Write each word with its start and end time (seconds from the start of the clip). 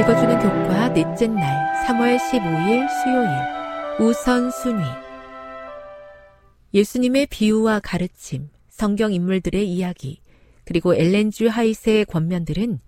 읽어주는 0.00 0.38
교과 0.38 0.94
넷째 0.94 1.26
날 1.26 1.84
3월 1.84 2.16
15일 2.16 2.88
수요일 2.88 4.08
우선순위 4.08 4.82
예수님의 6.72 7.26
비유와 7.26 7.80
가르침, 7.80 8.48
성경 8.70 9.12
인물들의 9.12 9.68
이야기, 9.68 10.22
그리고 10.64 10.94
엘렌주 10.94 11.48
하이스의 11.48 12.06
권면들은 12.06 12.78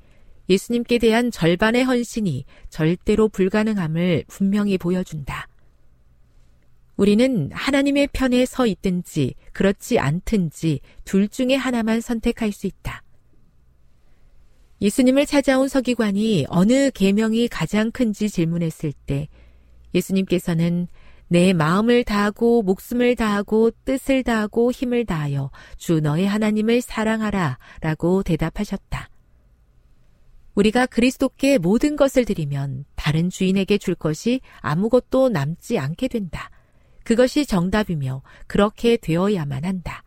예수님께 0.48 0.96
대한 0.96 1.30
절반의 1.30 1.84
헌신이 1.84 2.46
절대로 2.70 3.28
불가능함을 3.28 4.24
분명히 4.28 4.78
보여준다. 4.78 5.48
우리는 6.96 7.50
하나님의 7.52 8.08
편에 8.14 8.46
서 8.46 8.64
있든지 8.66 9.34
그렇지 9.52 9.98
않든지 9.98 10.80
둘 11.04 11.28
중에 11.28 11.56
하나만 11.56 12.00
선택할 12.00 12.52
수 12.52 12.66
있다. 12.66 13.02
예수님을 14.82 15.26
찾아온 15.26 15.68
서기관이 15.68 16.46
어느 16.48 16.90
계명이 16.90 17.46
가장 17.46 17.92
큰지 17.92 18.28
질문했을 18.28 18.92
때 19.06 19.28
예수님께서는 19.94 20.88
내 21.28 21.52
마음을 21.52 22.02
다하고 22.02 22.62
목숨을 22.62 23.14
다하고 23.14 23.70
뜻을 23.84 24.24
다하고 24.24 24.72
힘을 24.72 25.06
다하여 25.06 25.52
주 25.76 26.00
너의 26.00 26.26
하나님을 26.26 26.80
사랑하라 26.80 27.58
라고 27.80 28.24
대답하셨다. 28.24 29.08
우리가 30.56 30.86
그리스도께 30.86 31.58
모든 31.58 31.94
것을 31.94 32.24
드리면 32.24 32.84
다른 32.96 33.30
주인에게 33.30 33.78
줄 33.78 33.94
것이 33.94 34.40
아무것도 34.58 35.28
남지 35.28 35.78
않게 35.78 36.08
된다. 36.08 36.50
그것이 37.04 37.46
정답이며 37.46 38.22
그렇게 38.48 38.96
되어야만 38.96 39.64
한다. 39.64 40.02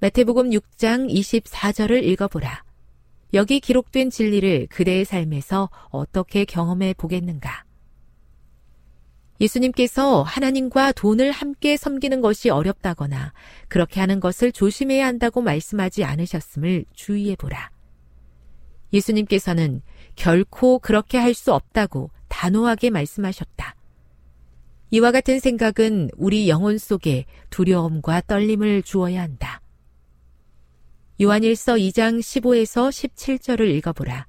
마태복음 0.00 0.50
6장 0.50 1.10
24절을 1.10 2.04
읽어보라. 2.04 2.64
여기 3.34 3.58
기록된 3.58 4.10
진리를 4.10 4.68
그대의 4.68 5.04
삶에서 5.04 5.68
어떻게 5.90 6.44
경험해 6.44 6.94
보겠는가? 6.94 7.64
예수님께서 9.40 10.22
하나님과 10.22 10.92
돈을 10.92 11.32
함께 11.32 11.76
섬기는 11.76 12.20
것이 12.20 12.50
어렵다거나 12.50 13.32
그렇게 13.66 13.98
하는 13.98 14.20
것을 14.20 14.52
조심해야 14.52 15.04
한다고 15.04 15.42
말씀하지 15.42 16.04
않으셨음을 16.04 16.84
주의해 16.94 17.34
보라. 17.34 17.70
예수님께서는 18.92 19.82
결코 20.14 20.78
그렇게 20.78 21.18
할 21.18 21.34
수 21.34 21.52
없다고 21.52 22.10
단호하게 22.28 22.90
말씀하셨다. 22.90 23.74
이와 24.90 25.10
같은 25.10 25.40
생각은 25.40 26.10
우리 26.16 26.48
영혼 26.48 26.78
속에 26.78 27.24
두려움과 27.50 28.20
떨림을 28.28 28.84
주어야 28.84 29.22
한다. 29.22 29.60
요한일서 31.20 31.74
2장 31.74 32.18
15에서 32.18 32.88
17절을 32.88 33.68
읽어보라. 33.76 34.26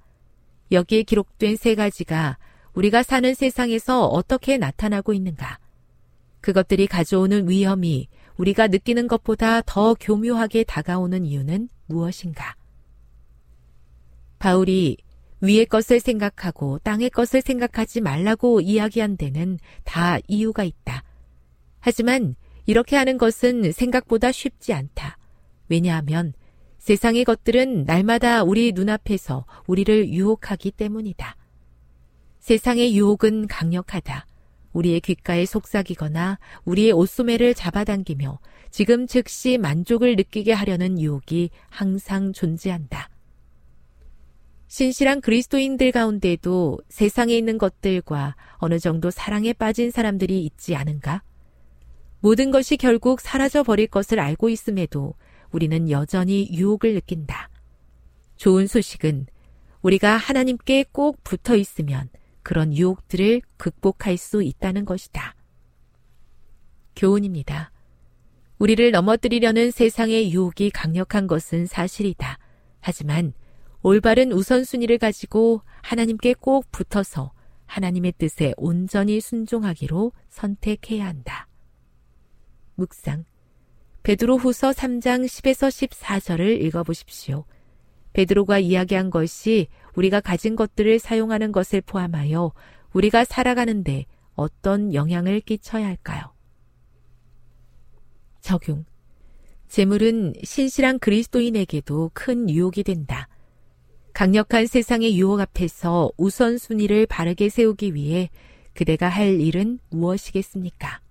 여기에 0.71 1.03
기록된 1.03 1.55
세 1.55 1.73
가지가 1.73 2.37
우리가 2.73 3.01
사는 3.01 3.33
세상에서 3.33 4.05
어떻게 4.05 4.57
나타나고 4.57 5.13
있는가? 5.13 5.57
그것들이 6.41 6.85
가져오는 6.85 7.49
위험이 7.49 8.07
우리가 8.37 8.67
느끼는 8.67 9.07
것보다 9.07 9.61
더 9.61 9.95
교묘하게 9.95 10.63
다가오는 10.65 11.25
이유는 11.25 11.69
무엇인가? 11.87 12.55
바울이 14.37 14.97
위의 15.41 15.65
것을 15.65 15.99
생각하고 15.99 16.77
땅의 16.79 17.09
것을 17.09 17.41
생각하지 17.41 18.01
말라고 18.01 18.61
이야기한 18.61 19.17
데는 19.17 19.57
다 19.83 20.19
이유가 20.27 20.63
있다. 20.63 21.03
하지만 21.79 22.35
이렇게 22.67 22.95
하는 22.95 23.17
것은 23.17 23.71
생각보다 23.71 24.31
쉽지 24.31 24.73
않다. 24.73 25.17
왜냐하면 25.67 26.33
세상의 26.85 27.23
것들은 27.25 27.85
날마다 27.85 28.43
우리 28.43 28.71
눈앞에서 28.71 29.47
우리를 29.65 30.09
유혹하기 30.09 30.69
때문이다. 30.69 31.35
세상의 32.37 32.95
유혹은 32.95 33.47
강력하다. 33.47 34.27
우리의 34.71 35.01
귓가에 35.01 35.47
속삭이거나 35.47 36.37
우리의 36.63 36.91
옷소매를 36.91 37.55
잡아당기며 37.55 38.37
지금 38.69 39.07
즉시 39.07 39.57
만족을 39.57 40.15
느끼게 40.15 40.53
하려는 40.53 41.01
유혹이 41.01 41.49
항상 41.69 42.33
존재한다. 42.33 43.09
신실한 44.67 45.21
그리스도인들 45.21 45.91
가운데도 45.91 46.81
세상에 46.89 47.35
있는 47.35 47.57
것들과 47.57 48.35
어느 48.57 48.77
정도 48.77 49.09
사랑에 49.09 49.53
빠진 49.53 49.89
사람들이 49.89 50.45
있지 50.45 50.75
않은가? 50.75 51.23
모든 52.19 52.51
것이 52.51 52.77
결국 52.77 53.21
사라져 53.21 53.63
버릴 53.63 53.87
것을 53.87 54.19
알고 54.19 54.49
있음에도 54.49 55.15
우리는 55.55 55.89
여전히 55.89 56.49
유혹을 56.51 56.95
느낀다. 56.95 57.49
좋은 58.35 58.67
소식은 58.67 59.27
우리가 59.83 60.17
하나님께 60.17 60.83
꼭 60.91 61.23
붙어 61.23 61.55
있으면 61.55 62.09
그런 62.43 62.75
유혹들을 62.75 63.41
극복할 63.55 64.17
수 64.17 64.43
있다는 64.43 64.83
것이다. 64.83 65.33
교훈입니다. 66.97 67.71
우리를 68.59 68.91
넘어뜨리려는 68.91 69.71
세상의 69.71 70.33
유혹이 70.33 70.71
강력한 70.71 71.25
것은 71.25 71.67
사실이다. 71.67 72.37
하지만 72.81 73.31
올바른 73.81 74.33
우선순위를 74.33 74.97
가지고 74.97 75.61
하나님께 75.83 76.33
꼭 76.33 76.69
붙어서 76.71 77.31
하나님의 77.65 78.15
뜻에 78.17 78.53
온전히 78.57 79.21
순종하기로 79.21 80.11
선택해야 80.27 81.05
한다. 81.05 81.47
묵상. 82.75 83.23
베드로 84.05 84.37
후서 84.37 84.69
3장 84.69 85.25
10에서 85.25 85.89
14절을 85.89 86.61
읽어보십시오. 86.61 87.43
베드로가 88.13 88.59
이야기한 88.59 89.09
것이 89.09 89.67
우리가 89.95 90.21
가진 90.21 90.55
것들을 90.55 90.99
사용하는 90.99 91.51
것을 91.51 91.81
포함하여 91.81 92.51
우리가 92.93 93.25
살아가는데 93.25 94.05
어떤 94.35 94.93
영향을 94.93 95.39
끼쳐야 95.41 95.87
할까요? 95.87 96.35
적용. 98.41 98.85
재물은 99.69 100.35
신실한 100.43 100.99
그리스도인에게도 100.99 102.11
큰 102.13 102.47
유혹이 102.47 102.83
된다. 102.83 103.27
강력한 104.13 104.67
세상의 104.67 105.17
유혹 105.17 105.39
앞에서 105.39 106.11
우선순위를 106.17 107.07
바르게 107.07 107.49
세우기 107.49 107.95
위해 107.95 108.29
그대가 108.75 109.09
할 109.09 109.41
일은 109.41 109.79
무엇이겠습니까? 109.89 111.04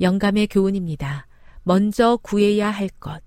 영감의 0.00 0.48
교훈입니다. 0.48 1.26
먼저 1.62 2.18
구해야 2.22 2.70
할 2.70 2.88
것. 2.88 3.22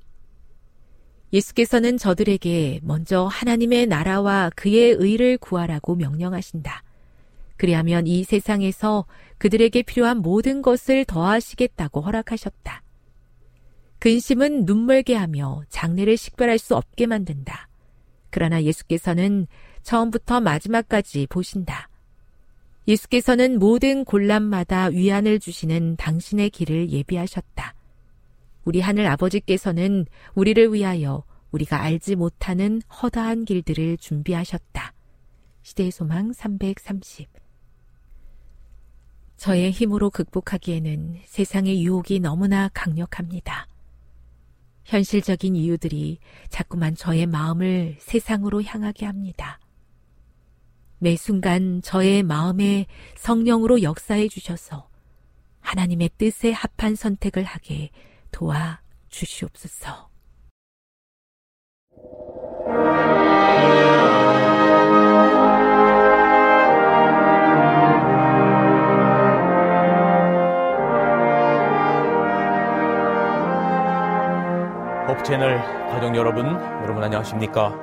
예수께서는 1.33 1.97
저들에게 1.97 2.79
먼저 2.83 3.25
하나님의 3.25 3.87
나라와 3.87 4.49
그의 4.55 4.91
의를 4.91 5.37
구하라고 5.37 5.95
명령하신다. 5.95 6.83
그리하면 7.57 8.07
이 8.07 8.23
세상에서 8.23 9.05
그들에게 9.37 9.81
필요한 9.81 10.17
모든 10.19 10.61
것을 10.61 11.05
더하시겠다고 11.05 12.01
허락하셨다. 12.01 12.83
근심은 13.99 14.65
눈멀게 14.65 15.15
하며 15.15 15.63
장래를 15.69 16.17
식별할 16.17 16.59
수 16.59 16.75
없게 16.75 17.07
만든다. 17.07 17.67
그러나 18.29 18.61
예수께서는 18.63 19.47
처음부터 19.81 20.39
마지막까지 20.39 21.27
보신다. 21.27 21.89
예수께서는 22.87 23.59
모든 23.59 24.05
곤란마다 24.05 24.85
위안을 24.85 25.39
주시는 25.39 25.97
당신의 25.97 26.49
길을 26.51 26.89
예비하셨다. 26.89 27.75
우리 28.63 28.79
하늘 28.79 29.07
아버지께서는 29.07 30.05
우리를 30.35 30.73
위하여 30.73 31.23
우리가 31.51 31.81
알지 31.81 32.15
못하는 32.15 32.81
허다한 33.01 33.45
길들을 33.45 33.97
준비하셨다. 33.97 34.93
시대의 35.63 35.91
소망 35.91 36.31
330 36.31 37.27
저의 39.35 39.71
힘으로 39.71 40.09
극복하기에는 40.09 41.19
세상의 41.25 41.83
유혹이 41.83 42.19
너무나 42.21 42.69
강력합니다. 42.73 43.67
현실적인 44.85 45.55
이유들이 45.55 46.19
자꾸만 46.49 46.95
저의 46.95 47.27
마음을 47.27 47.97
세상으로 47.99 48.63
향하게 48.63 49.05
합니다. 49.05 49.59
매 50.99 51.15
순간 51.15 51.81
저의 51.83 52.23
마음에 52.23 52.87
성령으로 53.15 53.83
역사해 53.83 54.29
주셔서 54.29 54.89
하나님의 55.61 56.09
뜻에 56.17 56.51
합한 56.51 56.95
선택을 56.95 57.43
하게 57.43 57.91
도와 58.31 58.81
주시옵소서. 59.09 60.09
법 75.05 75.23
채널 75.23 75.57
가족 75.89 76.15
여러분, 76.15 76.45
여러분 76.45 77.03
안녕하십니까? 77.03 77.75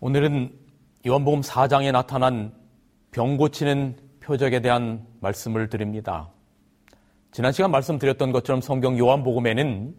오늘은 0.00 0.65
요한복음 1.06 1.40
4장에 1.40 1.92
나타난 1.92 2.52
병 3.12 3.36
고치는 3.36 3.96
표적에 4.18 4.60
대한 4.60 5.06
말씀을 5.20 5.68
드립니다. 5.68 6.30
지난 7.30 7.52
시간 7.52 7.70
말씀드렸던 7.70 8.32
것처럼 8.32 8.60
성경 8.60 8.98
요한복음에는 8.98 9.94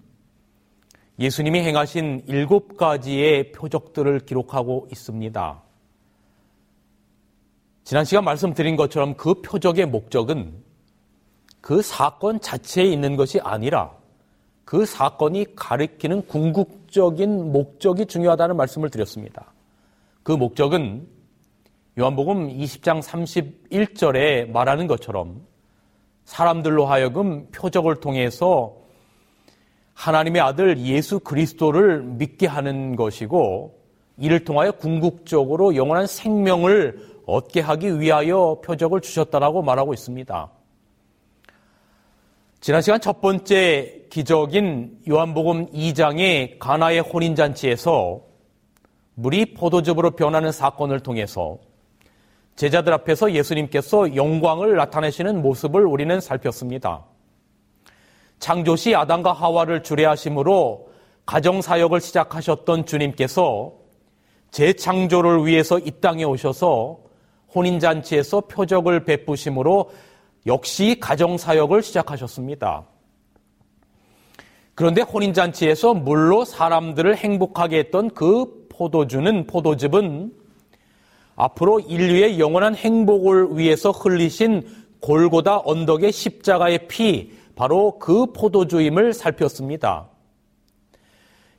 예수님이 1.20 1.62
행하신 1.62 2.26
일곱 2.28 2.76
가지의 2.76 3.54
표적들을 3.54 4.20
기록하고 4.26 4.90
있습니다. 4.92 5.64
지난 7.86 8.04
시간 8.04 8.26
말씀드린 8.26 8.76
것처럼 8.76 9.16
그 9.16 9.36
표적의 9.36 9.86
목적은 9.86 10.62
그 11.62 11.82
사건 11.82 12.42
자체에 12.42 12.84
있는 12.84 13.16
것이 13.16 13.40
아니라 13.40 13.96
그 14.66 14.86
사건이 14.86 15.56
가리키는 15.56 16.28
궁극적인 16.28 17.54
목적이 17.54 18.08
중요하다는 18.08 18.58
말씀을 18.58 18.90
드렸습니다. 18.90 19.54
그 20.28 20.34
목적은 20.34 21.08
요한복음 21.98 22.50
20장 22.50 23.02
31절에 23.02 24.52
말하는 24.52 24.86
것처럼 24.86 25.48
사람들로 26.26 26.86
하여금 26.86 27.48
표적을 27.52 28.02
통해서 28.02 28.76
하나님의 29.94 30.42
아들 30.42 30.80
예수 30.80 31.22
그리스도를 31.22 32.04
믿게 32.04 32.46
하는 32.46 32.98
것이고 32.98 33.80
이를 34.18 34.44
통하여 34.44 34.74
궁극적으로 34.74 35.78
영원한 35.78 36.08
생명을 36.08 37.22
얻게 37.26 37.62
하기 37.62 38.02
위하여 38.02 38.60
표적을 38.66 39.00
주셨다라고 39.00 39.62
말하고 39.62 39.94
있습니다. 39.94 40.52
지난 42.60 42.82
시간 42.82 43.00
첫 43.00 43.22
번째 43.22 44.08
기적인 44.10 45.04
요한복음 45.08 45.68
2장의 45.68 46.60
가나의 46.60 47.00
혼인잔치에서 47.00 48.27
물이 49.20 49.56
포도즙으로 49.56 50.12
변하는 50.12 50.52
사건을 50.52 51.00
통해서 51.00 51.58
제자들 52.56 52.94
앞에서 52.94 53.34
예수님께서 53.34 54.16
영광을 54.16 54.76
나타내시는 54.76 55.42
모습을 55.42 55.88
우리는 55.88 56.20
살폈습니다. 56.22 57.04
창조시 58.38 58.96
아담과 58.96 59.34
하와를 59.34 59.82
주례하심으로 59.82 60.90
가정사역을 61.26 62.00
시작하셨던 62.00 62.86
주님께서 62.86 63.74
재창조를 64.52 65.48
위해서 65.48 65.80
이 65.80 65.90
땅에 66.00 66.24
오셔서 66.24 67.00
혼인잔치에서 67.56 68.42
표적을 68.42 69.04
베푸심으로 69.04 69.90
역시 70.46 71.00
가정사역을 71.00 71.82
시작하셨습니다. 71.82 72.86
그런데 74.76 75.02
혼인잔치에서 75.02 75.96
물로 75.96 76.46
사람들을 76.46 77.18
행복하게 77.18 77.80
했던 77.80 78.12
그 78.12 78.67
포도주는 78.78 79.48
포도즙은 79.48 80.32
앞으로 81.36 81.80
인류의 81.80 82.40
영원한 82.40 82.76
행복을 82.76 83.58
위해서 83.58 83.92
흘리신 83.92 84.68
골고다 85.00 85.62
언덕의 85.66 86.12
십자가의 86.12 86.88
피, 86.88 87.32
바로 87.56 87.98
그 88.00 88.28
포도주임을 88.34 89.14
살폈습니다. 89.14 90.10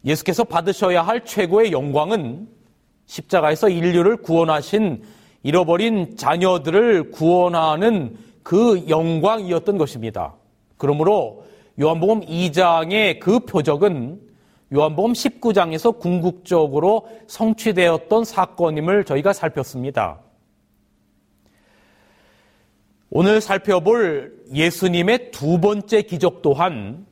예수께서 0.04 0.44
받으셔야 0.44 1.02
할 1.02 1.25
최고의 1.25 1.72
영광은 1.72 2.48
십자가에서 3.06 3.68
인류를 3.68 4.18
구원하신 4.18 5.02
잃어버린 5.42 6.16
자녀들을 6.16 7.10
구원하는 7.10 8.16
그 8.42 8.84
영광이었던 8.88 9.76
것입니다. 9.76 10.34
그러므로 10.76 11.44
요한복음 11.80 12.20
2장의 12.22 13.18
그 13.20 13.40
표적은 13.40 14.27
요한복음 14.75 15.12
19장에서 15.12 15.98
궁극적으로 15.98 17.08
성취되었던 17.26 18.25
사건임을 18.25 19.04
저희가 19.04 19.32
살폈습니다. 19.32 20.20
오늘 23.10 23.40
살펴볼 23.40 24.37
예수님의 24.52 25.30
두 25.30 25.58
번째 25.60 26.02
기적 26.02 26.42
또한 26.42 27.06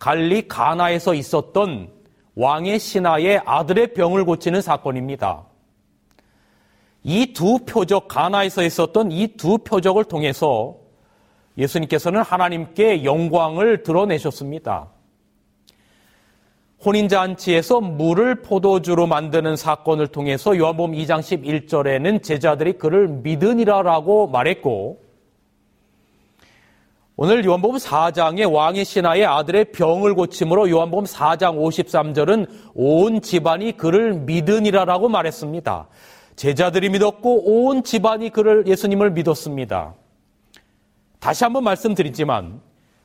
갈리 0.00 0.48
가나에서 0.48 1.14
있었던 1.14 1.92
왕의 2.34 2.80
신하의 2.80 3.42
아들의 3.44 3.94
병을 3.94 4.24
고치는 4.24 4.60
사건입니다. 4.60 5.46
이 7.04 7.32
두 7.32 7.58
표적, 7.64 8.08
가나에서 8.08 8.64
있었던 8.64 9.12
이 9.12 9.36
두 9.36 9.58
표적을 9.58 10.04
통해서 10.04 10.76
예수님께서는 11.56 12.22
하나님께 12.22 13.04
영광을 13.04 13.82
드러내셨습니다. 13.84 14.91
혼인잔치에서 16.84 17.80
물을 17.80 18.42
포도주로 18.42 19.06
만드는 19.06 19.56
사건을 19.56 20.08
통해서 20.08 20.56
요한복음 20.56 20.92
2장 20.94 21.20
11절에는 21.20 22.22
제자들이 22.22 22.74
그를 22.74 23.08
믿으니라라고 23.08 24.26
말했고 24.28 25.00
오늘 27.14 27.44
요한복음 27.44 27.76
4장의 27.76 28.52
왕의 28.52 28.84
신하의 28.84 29.26
아들의 29.26 29.66
병을 29.66 30.14
고침으로 30.14 30.70
요한복음 30.70 31.04
4장 31.04 31.56
53절은 31.56 32.48
온 32.74 33.20
집안이 33.20 33.76
그를 33.76 34.14
믿으니라라고 34.14 35.08
말했습니다. 35.08 35.88
제자들이 36.34 36.88
믿었고 36.88 37.66
온 37.66 37.84
집안이 37.84 38.30
그를 38.30 38.66
예수님을 38.66 39.12
믿었습니다. 39.12 39.94
다시 41.20 41.44
한번 41.44 41.62
말씀드리지만 41.64 42.60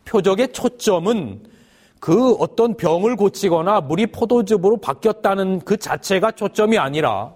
표적의 0.05 0.53
초점은 0.53 1.56
그 2.00 2.34
어떤 2.34 2.75
병을 2.77 3.16
고치거나 3.16 3.82
물이 3.82 4.08
포도즙으로 4.08 4.77
바뀌었다는 4.77 5.62
그 5.62 5.77
자체가 5.77 6.32
초점이 6.32 6.77
아니라 6.77 7.34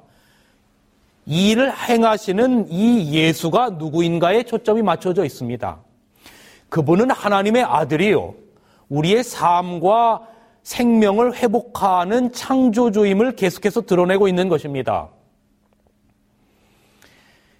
이 1.25 1.51
일을 1.51 1.71
행하시는 1.73 2.67
이 2.69 3.13
예수가 3.13 3.71
누구인가에 3.71 4.43
초점이 4.43 4.81
맞춰져 4.81 5.23
있습니다. 5.25 5.79
그분은 6.69 7.11
하나님의 7.11 7.63
아들이요. 7.63 8.33
우리의 8.89 9.23
삶과 9.23 10.27
생명을 10.63 11.35
회복하는 11.35 12.31
창조주임을 12.31 13.35
계속해서 13.35 13.81
드러내고 13.81 14.27
있는 14.27 14.47
것입니다. 14.47 15.09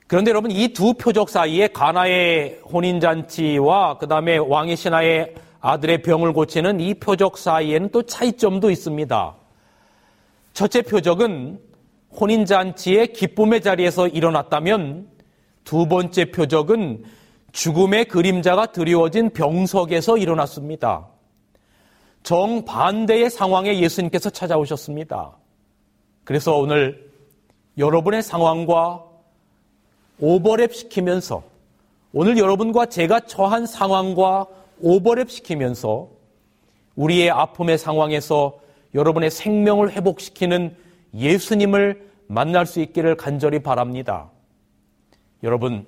그런데 0.08 0.30
여러분 0.30 0.52
이 0.52 0.74
두 0.74 0.94
표적 0.94 1.30
사이에 1.30 1.68
가나의 1.68 2.60
혼인잔치와 2.72 3.98
그 3.98 4.08
다음에 4.08 4.38
왕의 4.38 4.76
신하의 4.76 5.36
아들의 5.62 6.02
병을 6.02 6.34
고치는 6.34 6.80
이 6.80 6.96
표적 6.96 7.38
사이에는 7.38 7.90
또 7.92 8.04
차이점도 8.04 8.72
있습니다. 8.72 9.36
첫째 10.54 10.82
표적은 10.82 11.60
혼인잔치의 12.20 13.14
기쁨의 13.14 13.62
자리에서 13.62 14.08
일어났다면 14.08 15.08
두 15.64 15.88
번째 15.88 16.32
표적은 16.32 17.04
죽음의 17.52 18.06
그림자가 18.06 18.68
드리워진 18.68 19.30
병석에서 19.30 20.18
일어났습니다. 20.18 21.08
정반대의 22.24 23.30
상황에 23.30 23.80
예수님께서 23.80 24.30
찾아오셨습니다. 24.30 25.32
그래서 26.24 26.58
오늘 26.58 27.12
여러분의 27.78 28.24
상황과 28.24 29.04
오버랩 30.22 30.74
시키면서 30.74 31.44
오늘 32.14 32.38
여러분과 32.38 32.88
제가 32.88 33.22
처한 33.22 33.66
상황과 33.66 34.48
오버랩 34.82 35.30
시키면서 35.30 36.10
우리의 36.96 37.30
아픔의 37.30 37.78
상황에서 37.78 38.60
여러분의 38.94 39.32
생명을 39.32 39.92
회복시키는 39.92 40.76
예수님을 41.14 42.10
만날 42.28 42.66
수 42.66 42.80
있기를 42.82 43.16
간절히 43.16 43.60
바랍니다. 43.60 44.30
여러분, 45.44 45.86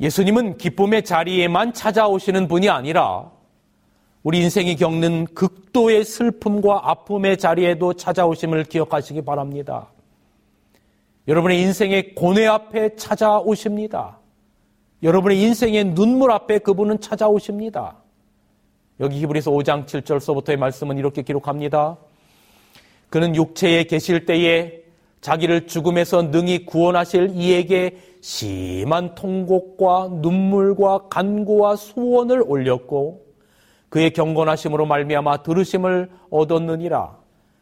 예수님은 0.00 0.58
기쁨의 0.58 1.04
자리에만 1.04 1.72
찾아오시는 1.72 2.48
분이 2.48 2.68
아니라 2.68 3.30
우리 4.22 4.40
인생이 4.40 4.76
겪는 4.76 5.26
극도의 5.34 6.04
슬픔과 6.04 6.90
아픔의 6.90 7.38
자리에도 7.38 7.94
찾아오심을 7.94 8.64
기억하시기 8.64 9.22
바랍니다. 9.22 9.88
여러분의 11.28 11.60
인생의 11.62 12.14
고뇌 12.14 12.46
앞에 12.46 12.96
찾아오십니다. 12.96 14.18
여러분의 15.02 15.40
인생의 15.42 15.94
눈물 15.94 16.30
앞에 16.30 16.58
그분은 16.58 17.00
찾아오십니다. 17.00 17.96
여기 19.00 19.18
히브리서 19.20 19.50
5장 19.50 19.86
7절서부터의 19.86 20.56
말씀은 20.56 20.96
이렇게 20.96 21.22
기록합니다. 21.22 21.96
그는 23.10 23.34
육체에 23.34 23.84
계실 23.84 24.26
때에 24.26 24.82
자기를 25.20 25.66
죽음에서 25.66 26.22
능히 26.22 26.66
구원하실 26.66 27.32
이에게 27.34 27.96
심한 28.20 29.14
통곡과 29.14 30.08
눈물과 30.20 31.08
간구와 31.08 31.76
소원을 31.76 32.42
올렸고 32.46 33.22
그의 33.88 34.12
경건하심으로 34.12 34.86
말미암아 34.86 35.42
들으심을 35.42 36.10
얻었느니라. 36.30 37.16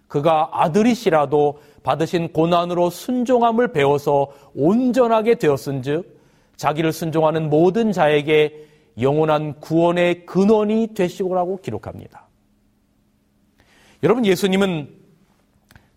그가 0.08 0.50
아들이시라도 0.52 1.58
받으신 1.82 2.32
고난으로 2.32 2.90
순종함을 2.90 3.72
배워서 3.72 4.28
온전하게 4.54 5.36
되었은즉 5.36 6.19
자기를 6.60 6.92
순종하는 6.92 7.48
모든 7.48 7.90
자에게 7.90 8.66
영원한 9.00 9.58
구원의 9.60 10.26
근원이 10.26 10.88
되시고라고 10.88 11.62
기록합니다. 11.62 12.26
여러분 14.02 14.26
예수님은 14.26 14.90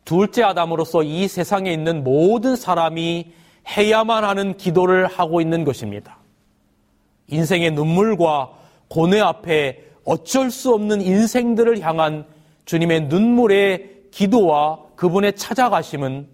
둘째 0.05 0.41
아담으로서 0.43 1.03
이 1.03 1.27
세상에 1.27 1.74
있는 1.74 2.05
모든 2.05 2.55
사람이 2.55 3.34
해야만 3.67 4.24
하는 4.24 4.55
기도를 4.55 5.08
하고 5.08 5.41
있는 5.41 5.65
것입니다. 5.65 6.20
인생의 7.27 7.72
눈물과 7.72 8.53
고뇌 8.88 9.20
앞에 9.20 9.84
어쩔 10.05 10.50
수 10.50 10.74
없는 10.74 11.01
인생들을 11.01 11.82
향한 11.82 12.25
주님의 12.63 13.08
눈물의 13.08 14.03
기도와 14.12 14.79
그분의 14.96 15.36
찾아가심은 15.36 16.25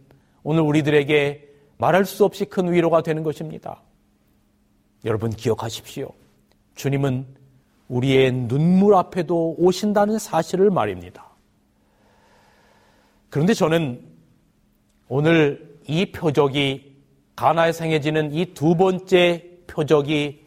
오늘 0.44 0.62
우리들에게 0.62 1.48
말할 1.80 2.06
수 2.06 2.26
없이 2.26 2.46
큰 2.46 2.72
위로가 2.72 3.02
되는 3.02 3.24
것입니다. 3.24 3.82
여러분 5.06 5.30
기억하십시오. 5.30 6.12
주님은 6.76 7.26
우리의 7.88 8.32
눈물 8.32 8.96
앞에도 8.96 9.56
오신다는 9.58 10.20
사실을 10.20 10.70
말입니다. 10.70 11.26
그런데 13.30 13.54
저는 13.54 14.02
오늘 15.08 15.78
이 15.88 16.12
표적이 16.12 16.98
가나에서 17.36 17.86
행해지는 17.86 18.34
이 18.34 18.54
두 18.54 18.76
번째 18.76 19.46
표적이 19.68 20.46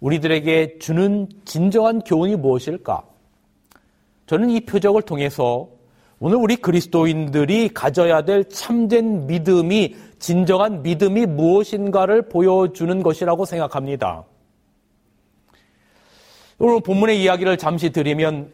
우리들에게 0.00 0.78
주는 0.78 1.28
진정한 1.44 2.00
교훈이 2.00 2.36
무엇일까? 2.36 3.04
저는 4.26 4.50
이 4.50 4.60
표적을 4.60 5.02
통해서 5.02 5.68
오늘 6.20 6.36
우리 6.36 6.56
그리스도인들이 6.56 7.70
가져야 7.70 8.22
될 8.22 8.48
참된 8.48 9.26
믿음이 9.26 9.96
진정한 10.18 10.82
믿음이 10.82 11.26
무엇인가를 11.26 12.28
보여주는 12.28 13.02
것이라고 13.02 13.44
생각합니다. 13.44 14.24
오늘 16.58 16.80
본문의 16.80 17.20
이야기를 17.22 17.58
잠시 17.58 17.90
드리면 17.90 18.52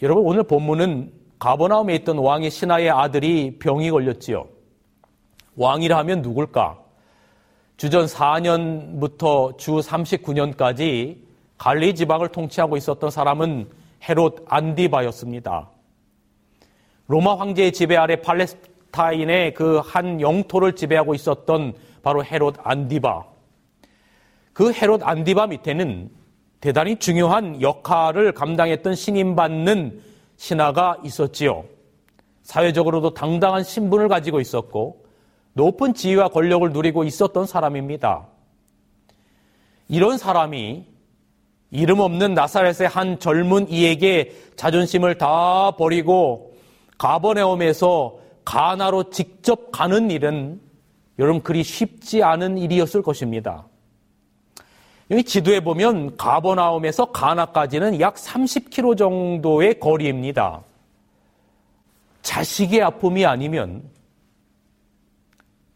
여러분 0.00 0.24
오늘 0.24 0.42
본문은 0.42 1.12
가버나움에 1.38 1.94
있던 1.96 2.18
왕의 2.18 2.50
신하의 2.50 2.90
아들이 2.90 3.58
병이 3.58 3.90
걸렸지요. 3.90 4.46
왕이라 5.56 5.98
하면 5.98 6.22
누굴까? 6.22 6.78
주전 7.76 8.06
4년부터 8.06 9.58
주 9.58 9.72
39년까지 9.72 11.18
갈리 11.58 11.94
지방을 11.94 12.28
통치하고 12.28 12.76
있었던 12.76 13.10
사람은 13.10 13.68
헤롯 14.08 14.44
안디바였습니다. 14.48 15.71
로마 17.12 17.34
황제의 17.36 17.72
지배 17.72 17.94
아래 17.94 18.16
팔레스타인의 18.16 19.52
그 19.52 19.80
한 19.80 20.22
영토를 20.22 20.74
지배하고 20.74 21.14
있었던 21.14 21.74
바로 22.02 22.24
헤롯 22.24 22.56
안디바. 22.62 23.24
그 24.54 24.72
헤롯 24.72 25.02
안디바 25.02 25.48
밑에는 25.48 26.08
대단히 26.62 26.96
중요한 26.96 27.60
역할을 27.60 28.32
감당했던 28.32 28.94
신임받는 28.94 30.00
신하가 30.36 30.96
있었지요. 31.04 31.64
사회적으로도 32.44 33.12
당당한 33.12 33.62
신분을 33.62 34.08
가지고 34.08 34.40
있었고 34.40 35.04
높은 35.52 35.92
지위와 35.92 36.28
권력을 36.28 36.72
누리고 36.72 37.04
있었던 37.04 37.44
사람입니다. 37.44 38.26
이런 39.88 40.16
사람이 40.16 40.86
이름 41.72 42.00
없는 42.00 42.32
나사렛의 42.32 42.88
한 42.88 43.18
젊은 43.18 43.68
이에게 43.68 44.32
자존심을 44.56 45.18
다 45.18 45.72
버리고 45.72 46.51
가버네움에서 47.02 48.16
가나로 48.44 49.10
직접 49.10 49.72
가는 49.72 50.08
일은 50.08 50.60
여러분 51.18 51.42
그리 51.42 51.64
쉽지 51.64 52.22
않은 52.22 52.58
일이었을 52.58 53.02
것입니다. 53.02 53.66
여기 55.10 55.24
지도에 55.24 55.58
보면 55.58 56.16
가버나움에서 56.16 57.06
가나까지는 57.06 58.00
약 58.00 58.14
30km 58.14 58.96
정도의 58.96 59.80
거리입니다. 59.80 60.62
자식의 62.22 62.82
아픔이 62.82 63.26
아니면 63.26 63.82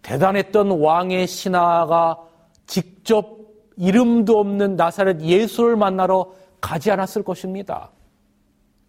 대단했던 0.03 0.81
왕의 0.81 1.27
신하가 1.27 2.19
직접 2.67 3.37
이름도 3.77 4.39
없는 4.39 4.77
나사렛 4.77 5.21
예수를 5.23 5.75
만나러 5.75 6.33
가지 6.61 6.93
않았을 6.93 7.25
것입니다. 7.25 7.91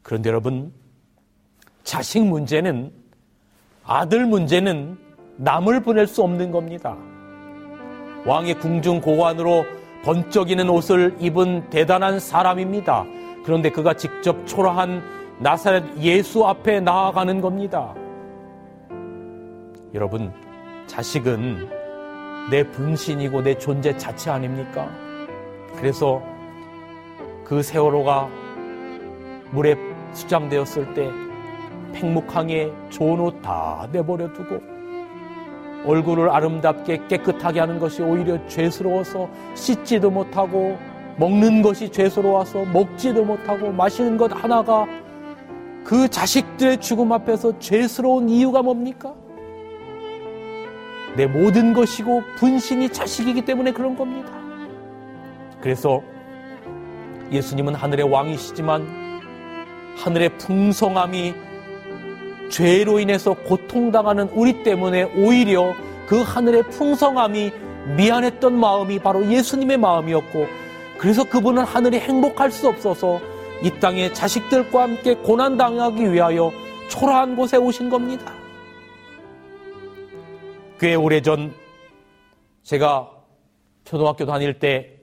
그런데 0.03 0.29
여러분, 0.29 0.72
자식 1.88 2.22
문제는, 2.22 2.91
아들 3.86 4.25
문제는 4.25 4.98
남을 5.38 5.84
보낼 5.84 6.06
수 6.06 6.22
없는 6.22 6.51
겁니다. 6.51 6.98
왕의 8.25 8.56
궁중 8.56 9.00
고관으로 9.00 9.65
번쩍이는 10.03 10.70
옷을 10.70 11.15
입은 11.17 11.70
대단한 11.70 12.20
사람입니다. 12.20 13.06
그런데 13.46 13.70
그가 13.70 13.94
직접 13.94 14.46
초라한 14.46 15.01
나사렛 15.39 16.01
예수 16.01 16.46
앞에 16.46 16.82
나아가는 16.82 17.39
겁니다. 17.39 17.96
여러분, 19.94 20.34
자식은 20.88 21.70
내 22.51 22.70
분신이고 22.70 23.44
내 23.44 23.58
존재 23.58 23.96
자체 23.96 24.29
아닙니까? 24.29 24.89
그래서 25.77 26.22
그 27.46 27.63
세월호가 27.63 28.27
물에 29.51 29.77
수장되었을 30.12 30.94
때 30.94 31.26
팽목항에 31.94 32.72
좋은 32.89 33.20
옷 33.20 33.41
다 33.41 33.88
내버려 33.91 34.32
두고 34.34 34.60
얼굴을 35.86 36.29
아름답게 36.29 37.08
깨끗하게 37.08 37.60
하는 37.62 37.79
것이 37.79 38.01
오히려 38.01 38.46
죄스러워서 38.48 39.29
씻지도 39.56 40.12
못하고 40.12 40.77
먹는 41.17 41.62
것이 41.62 41.89
죄스러워서 41.89 42.65
먹지도 42.65 43.24
못하고 43.24 43.72
마시는 43.72 44.17
것 44.17 44.32
하나가 44.32 44.86
그 45.84 46.08
자식들의 46.10 46.82
죽음 46.82 47.12
앞에서 47.13 47.58
죄스러운 47.60 48.27
이유가 48.29 48.62
뭡니까? 48.62 49.13
내 51.15 51.25
모든 51.25 51.74
것이고 51.74 52.22
분신이 52.38 52.89
자식이기 52.89 53.46
때문에 53.46 53.72
그런 53.72 53.96
겁니다. 53.96 54.29
그래서 55.62 56.01
예수님은 57.32 57.74
하늘의 57.74 58.12
왕이시지만 58.12 58.86
하늘의 59.98 60.38
풍성함이 60.38 61.34
죄로 62.50 63.00
인해서 63.00 63.34
고통당하는 63.34 64.30
우리 64.30 64.63
때문에 64.63 65.04
오히려 65.16 65.74
그 66.08 66.22
하늘의 66.22 66.63
풍성함이 66.70 67.51
미안했던 67.98 68.58
마음이 68.58 69.00
바로 69.00 69.25
예수님의 69.30 69.77
마음이었고 69.77 70.46
그래서 70.98 71.24
그분은 71.24 71.63
하늘이 71.63 72.00
행복할 72.00 72.51
수 72.51 72.68
없어서 72.68 73.20
이 73.63 73.72
땅에 73.80 74.12
자식들과 74.13 74.84
함께 74.84 75.16
고난당하기 75.16 76.12
위하여 76.12 76.51
초라한 76.89 77.36
곳에 77.36 77.58
오신 77.58 77.89
겁니다. 77.89 78.34
꽤 80.80 80.96
오래전 80.96 81.54
제가 82.63 83.12
초등학교 83.84 84.25
다닐 84.25 84.60
때 84.60 85.00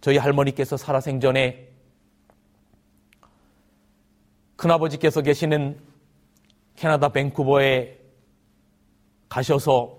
저희 0.00 0.16
할머니께서 0.16 0.76
살아생전에 0.76 1.68
큰아버지께서 4.56 5.22
계시는 5.22 5.78
캐나다 6.78 7.08
밴쿠버에 7.08 7.98
가셔서 9.28 9.96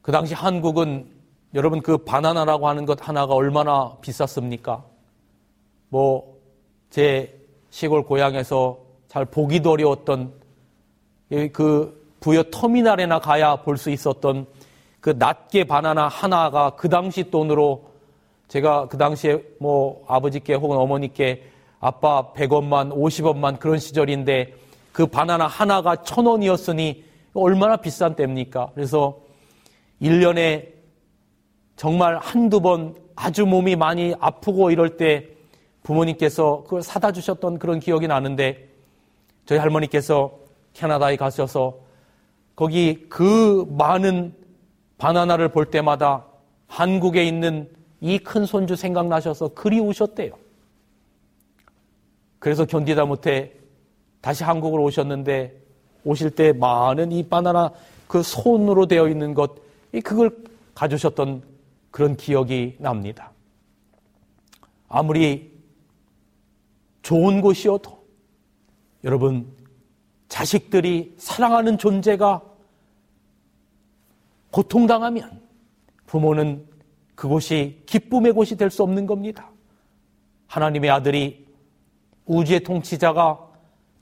그 0.00 0.10
당시 0.10 0.34
한국은 0.34 1.10
여러분 1.54 1.80
그 1.80 1.98
바나나라고 1.98 2.68
하는 2.68 2.86
것 2.86 3.06
하나가 3.06 3.34
얼마나 3.34 3.96
비쌌습니까? 4.00 4.84
뭐 5.88 6.32
제 6.92 7.40
시골 7.70 8.02
고향에서 8.04 8.78
잘 9.08 9.24
보기도 9.24 9.70
어려웠던 9.70 10.30
그 11.54 12.14
부여 12.20 12.42
터미널에나 12.42 13.18
가야 13.18 13.56
볼 13.56 13.78
수 13.78 13.88
있었던 13.88 14.46
그 15.00 15.14
낱개 15.18 15.64
바나나 15.64 16.06
하나가 16.06 16.76
그 16.76 16.90
당시 16.90 17.30
돈으로 17.30 17.90
제가 18.48 18.88
그 18.88 18.98
당시에 18.98 19.42
뭐 19.58 20.04
아버지께 20.06 20.52
혹은 20.52 20.76
어머니께 20.76 21.44
아빠 21.80 22.30
100원만 22.34 22.94
50원만 22.94 23.58
그런 23.58 23.78
시절인데 23.78 24.54
그 24.92 25.06
바나나 25.06 25.46
하나가 25.46 26.02
천 26.02 26.26
원이었으니 26.26 27.04
얼마나 27.34 27.76
비싼 27.76 28.14
때입니까? 28.14 28.70
그래서 28.74 29.18
1년에 30.00 30.68
정말 31.76 32.18
한두 32.18 32.60
번 32.60 32.94
아주 33.16 33.46
몸이 33.46 33.76
많이 33.76 34.14
아프고 34.20 34.70
이럴 34.70 34.96
때 34.96 35.28
부모님께서 35.82 36.62
그걸 36.64 36.82
사다 36.82 37.12
주셨던 37.12 37.58
그런 37.58 37.80
기억이 37.80 38.06
나는데 38.06 38.68
저희 39.46 39.58
할머니께서 39.58 40.38
캐나다에 40.74 41.16
가셔서 41.16 41.78
거기 42.54 43.06
그 43.08 43.66
많은 43.70 44.34
바나나를 44.98 45.48
볼 45.48 45.70
때마다 45.70 46.24
한국에 46.68 47.24
있는 47.24 47.68
이 48.00 48.18
큰 48.18 48.46
손주 48.46 48.76
생각나셔서 48.76 49.48
그리우셨대요. 49.48 50.32
그래서 52.38 52.64
견디다 52.64 53.04
못해 53.04 53.52
다시 54.22 54.44
한국으로 54.44 54.84
오셨는데 54.84 55.60
오실 56.04 56.30
때 56.30 56.52
많은 56.52 57.12
이 57.12 57.28
바나나 57.28 57.72
그 58.06 58.22
손으로 58.22 58.86
되어 58.86 59.08
있는 59.08 59.34
것, 59.34 59.52
그걸 60.04 60.34
가져오셨던 60.74 61.42
그런 61.90 62.16
기억이 62.16 62.76
납니다. 62.78 63.30
아무리 64.88 65.52
좋은 67.02 67.40
곳이어도 67.40 68.02
여러분 69.04 69.46
자식들이 70.28 71.14
사랑하는 71.18 71.76
존재가 71.76 72.42
고통당하면 74.50 75.40
부모는 76.06 76.66
그곳이 77.14 77.82
기쁨의 77.86 78.32
곳이 78.32 78.56
될 78.56 78.70
수 78.70 78.82
없는 78.82 79.06
겁니다. 79.06 79.50
하나님의 80.46 80.90
아들이 80.90 81.46
우주의 82.26 82.60
통치자가 82.60 83.51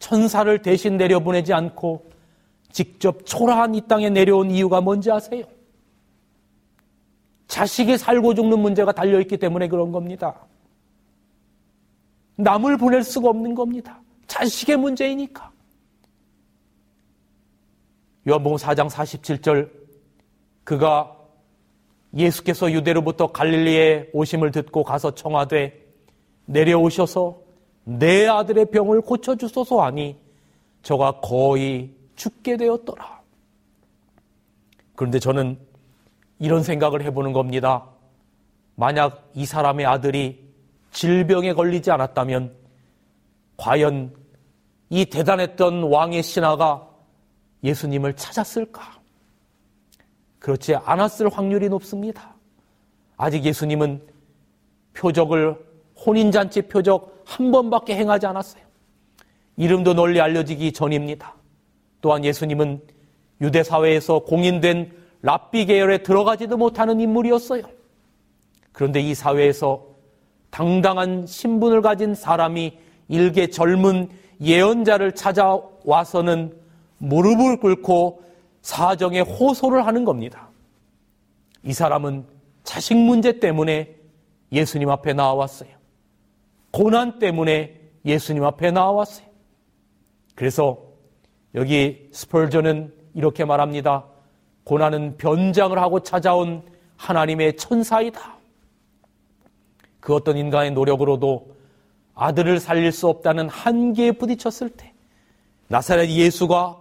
천사를 0.01 0.61
대신 0.63 0.97
내려보내지 0.97 1.53
않고 1.53 2.11
직접 2.73 3.25
초라한 3.25 3.77
이 3.77 3.81
땅에 3.87 4.11
내려온 4.11 4.51
이유가 4.51 4.81
뭔지 4.81 5.13
아세요? 5.13 5.45
자식이 7.47 7.99
살고 7.99 8.35
죽는 8.35 8.59
문제가 8.59 8.93
달려있기 8.93 9.37
때문에 9.37 9.69
그런 9.69 9.93
겁니다. 9.93 10.35
남을 12.37 12.79
보낼 12.79 13.03
수가 13.03 13.29
없는 13.29 13.55
겁니다. 13.55 14.01
자식의 14.27 14.77
문제이니까. 14.79 15.51
요한복음 18.27 18.57
4장 18.57 18.89
47절 18.89 19.71
그가 20.65 21.17
예수께서 22.17 22.71
유대로부터 22.71 23.29
갈릴리에 23.29 24.11
오심을 24.13 24.51
듣고 24.53 24.85
가서 24.85 25.15
청하되 25.15 25.87
내려오셔서 26.47 27.50
내 27.85 28.27
아들의 28.27 28.67
병을 28.67 29.01
고쳐주소서 29.01 29.83
하니 29.83 30.17
저가 30.83 31.21
거의 31.21 31.91
죽게 32.17 32.57
되었더라. 32.57 33.21
그런데 34.95 35.19
저는 35.19 35.59
이런 36.39 36.63
생각을 36.63 37.03
해보는 37.03 37.33
겁니다. 37.33 37.87
만약 38.75 39.31
이 39.35 39.47
사람의 39.47 39.87
아들이 39.87 40.51
질병에 40.91 41.53
걸리지 41.53 41.91
않았다면 41.91 42.55
과연 43.57 44.15
이 44.89 45.05
대단했던 45.05 45.85
왕의 45.85 46.23
신하가 46.23 46.89
예수님을 47.63 48.17
찾았을까? 48.17 49.01
그렇지 50.39 50.75
않았을 50.75 51.29
확률이 51.29 51.69
높습니다. 51.69 52.35
아직 53.17 53.45
예수님은 53.45 54.03
표적을 54.95 55.63
혼인잔치 56.05 56.63
표적 56.63 57.20
한 57.31 57.53
번밖에 57.53 57.95
행하지 57.95 58.27
않았어요. 58.27 58.63
이름도 59.57 59.95
널리 59.95 60.21
알려지기 60.21 60.73
전입니다. 60.73 61.37
또한 62.01 62.25
예수님은 62.25 62.81
유대 63.41 63.63
사회에서 63.63 64.21
공인된 64.21 64.93
랍비 65.23 65.67
계열에 65.67 65.99
들어가지도 65.99 66.57
못하는 66.57 66.99
인물이었어요. 67.01 67.63
그런데 68.73 69.01
이 69.01 69.15
사회에서 69.15 69.87
당당한 70.51 71.25
신분을 71.27 71.83
가진 71.83 72.15
사람이 72.15 72.77
일개 73.09 73.47
젊은 73.47 74.09
예언자를 74.41 75.15
찾아와서는 75.15 76.59
무릎을 76.99 77.61
꿇고 77.61 78.25
사정에 78.63 79.21
호소를 79.21 79.87
하는 79.87 80.05
겁니다. 80.05 80.49
이 81.63 81.73
사람은 81.73 82.25
자식 82.65 82.97
문제 82.97 83.39
때문에 83.39 83.95
예수님 84.51 84.91
앞에 84.91 85.13
나왔어요. 85.13 85.80
고난 86.71 87.19
때문에 87.19 87.81
예수님 88.05 88.45
앞에 88.45 88.71
나왔어요. 88.71 89.27
그래서 90.35 90.79
여기 91.55 92.09
스펄전은 92.13 92.95
이렇게 93.15 93.45
말합니다. 93.45 94.07
고난은 94.65 95.17
변장을 95.17 95.77
하고 95.79 96.01
찾아온 96.01 96.63
하나님의 96.97 97.57
천사이다. 97.57 98.37
그 99.99 100.15
어떤 100.15 100.37
인간의 100.37 100.71
노력으로도 100.73 101.57
아들을 102.15 102.61
살릴 102.61 102.93
수 102.93 103.09
없다는 103.09 103.49
한계에 103.49 104.13
부딪혔을 104.13 104.71
때 104.71 104.93
나사렛 105.69 106.09
예수가 106.09 106.79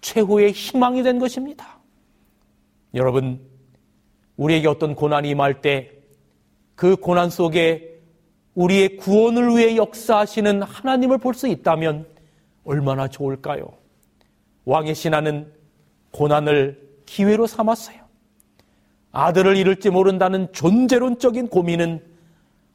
최후의 0.00 0.52
희망이 0.52 1.02
된 1.02 1.18
것입니다. 1.18 1.78
여러분, 2.94 3.40
우리에게 4.36 4.66
어떤 4.68 4.94
고난이 4.94 5.30
임할 5.30 5.60
때 5.60 6.00
그 6.80 6.96
고난 6.96 7.28
속에 7.28 7.89
우리의 8.54 8.96
구원을 8.96 9.56
위해 9.56 9.76
역사하시는 9.76 10.62
하나님을 10.62 11.18
볼 11.18 11.34
수 11.34 11.46
있다면 11.48 12.06
얼마나 12.64 13.08
좋을까요? 13.08 13.72
왕의 14.64 14.94
신하는 14.94 15.52
고난을 16.12 16.90
기회로 17.06 17.46
삼았어요. 17.46 17.98
아들을 19.12 19.56
잃을지 19.56 19.90
모른다는 19.90 20.52
존재론적인 20.52 21.48
고민은 21.48 22.00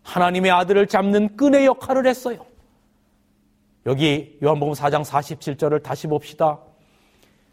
하나님의 0.03 0.51
아들을 0.51 0.87
잡는 0.87 1.35
끈의 1.37 1.65
역할을 1.65 2.07
했어요. 2.07 2.45
여기 3.85 4.37
요한복음 4.43 4.73
4장 4.73 5.05
47절을 5.05 5.83
다시 5.83 6.07
봅시다. 6.07 6.59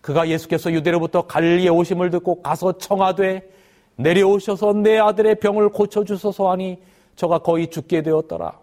그가 0.00 0.28
예수께서 0.28 0.72
유대로부터 0.72 1.26
갈리에 1.26 1.68
오심을 1.68 2.10
듣고 2.10 2.42
가서 2.42 2.78
청하되 2.78 3.48
내려오셔서 3.96 4.72
내 4.72 4.98
아들의 4.98 5.36
병을 5.36 5.68
고쳐주소서 5.68 6.50
하니 6.50 6.78
저가 7.16 7.38
거의 7.38 7.68
죽게 7.68 8.02
되었더라. 8.02 8.58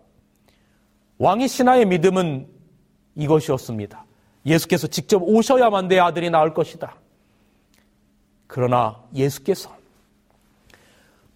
왕의 1.17 1.47
신하의 1.47 1.85
믿음은 1.85 2.47
이것이었습니다. 3.15 4.05
예수께서 4.45 4.87
직접 4.87 5.21
오셔야만 5.21 5.87
내 5.87 5.99
아들이 5.99 6.29
나을 6.29 6.53
것이다. 6.53 6.95
그러나 8.47 9.03
예수께서 9.13 9.77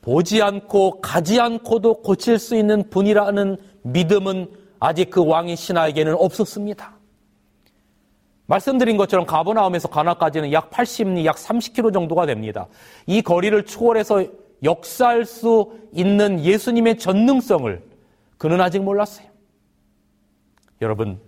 보지 0.02 0.42
않고 0.42 1.02
가지 1.02 1.40
않고도 1.40 2.02
고칠 2.02 2.40
수 2.40 2.56
있는 2.56 2.90
분이라는 2.90 3.58
믿음은 3.84 4.52
아직 4.80 5.10
그 5.10 5.26
왕의 5.26 5.56
신하에게는 5.56 6.16
없었습니다. 6.16 6.94
말씀드린 8.46 8.98
것처럼 8.98 9.26
가버나움에서 9.26 9.88
가나까지는 9.88 10.52
약 10.52 10.70
80리, 10.70 11.24
약 11.24 11.38
30km 11.38 11.94
정도가 11.94 12.26
됩니다. 12.26 12.68
이 13.06 13.22
거리를 13.22 13.64
추월해서 13.66 14.26
역사할 14.64 15.26
수 15.26 15.74
있는 15.92 16.44
예수님의 16.44 16.98
전능성을 16.98 17.82
그는 18.38 18.62
아직 18.62 18.82
몰랐어요. 18.82 19.28
여러분, 20.82 21.20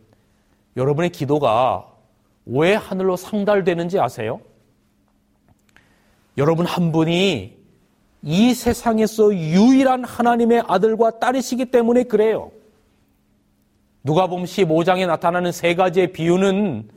여러분의 0.75 1.09
기도가 1.09 1.87
왜 2.45 2.75
하늘로 2.75 3.15
상달되는지 3.15 3.99
아세요? 3.99 4.41
여러분 6.37 6.65
한 6.65 6.91
분이 6.91 7.55
이 8.23 8.53
세상에서 8.53 9.33
유일한 9.33 10.03
하나님의 10.03 10.63
아들과 10.67 11.19
딸이시기 11.19 11.65
때문에 11.65 12.03
그래요. 12.03 12.51
누가복음 14.03 14.43
15장에 14.43 15.07
나타나는 15.07 15.51
세 15.51 15.75
가지의 15.75 16.11
비유는 16.11 16.89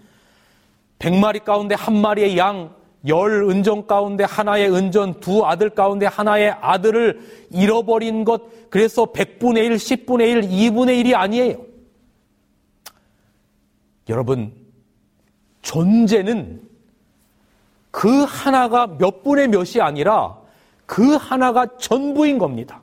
100마리 0.98 1.44
가운데 1.44 1.74
한 1.74 1.96
마리의 1.96 2.36
양, 2.36 2.74
열 3.06 3.44
은전 3.48 3.86
가운데 3.86 4.24
하나의 4.24 4.70
은전, 4.74 5.20
두 5.20 5.46
아들 5.46 5.70
가운데 5.70 6.06
하나의 6.06 6.50
아들을 6.60 7.20
잃어버린 7.50 8.24
것, 8.24 8.42
그래서 8.70 9.06
100분의 9.06 9.58
1, 9.64 9.74
10분의 9.76 10.20
1, 10.20 10.40
2분의 10.42 11.04
1이 11.04 11.14
아니에요. 11.14 11.64
여러분, 14.08 14.52
존재는 15.62 16.62
그 17.90 18.24
하나가 18.24 18.86
몇 18.86 19.22
분의 19.22 19.48
몇이 19.48 19.80
아니라 19.80 20.36
그 20.86 21.14
하나가 21.14 21.66
전부인 21.78 22.38
겁니다. 22.38 22.82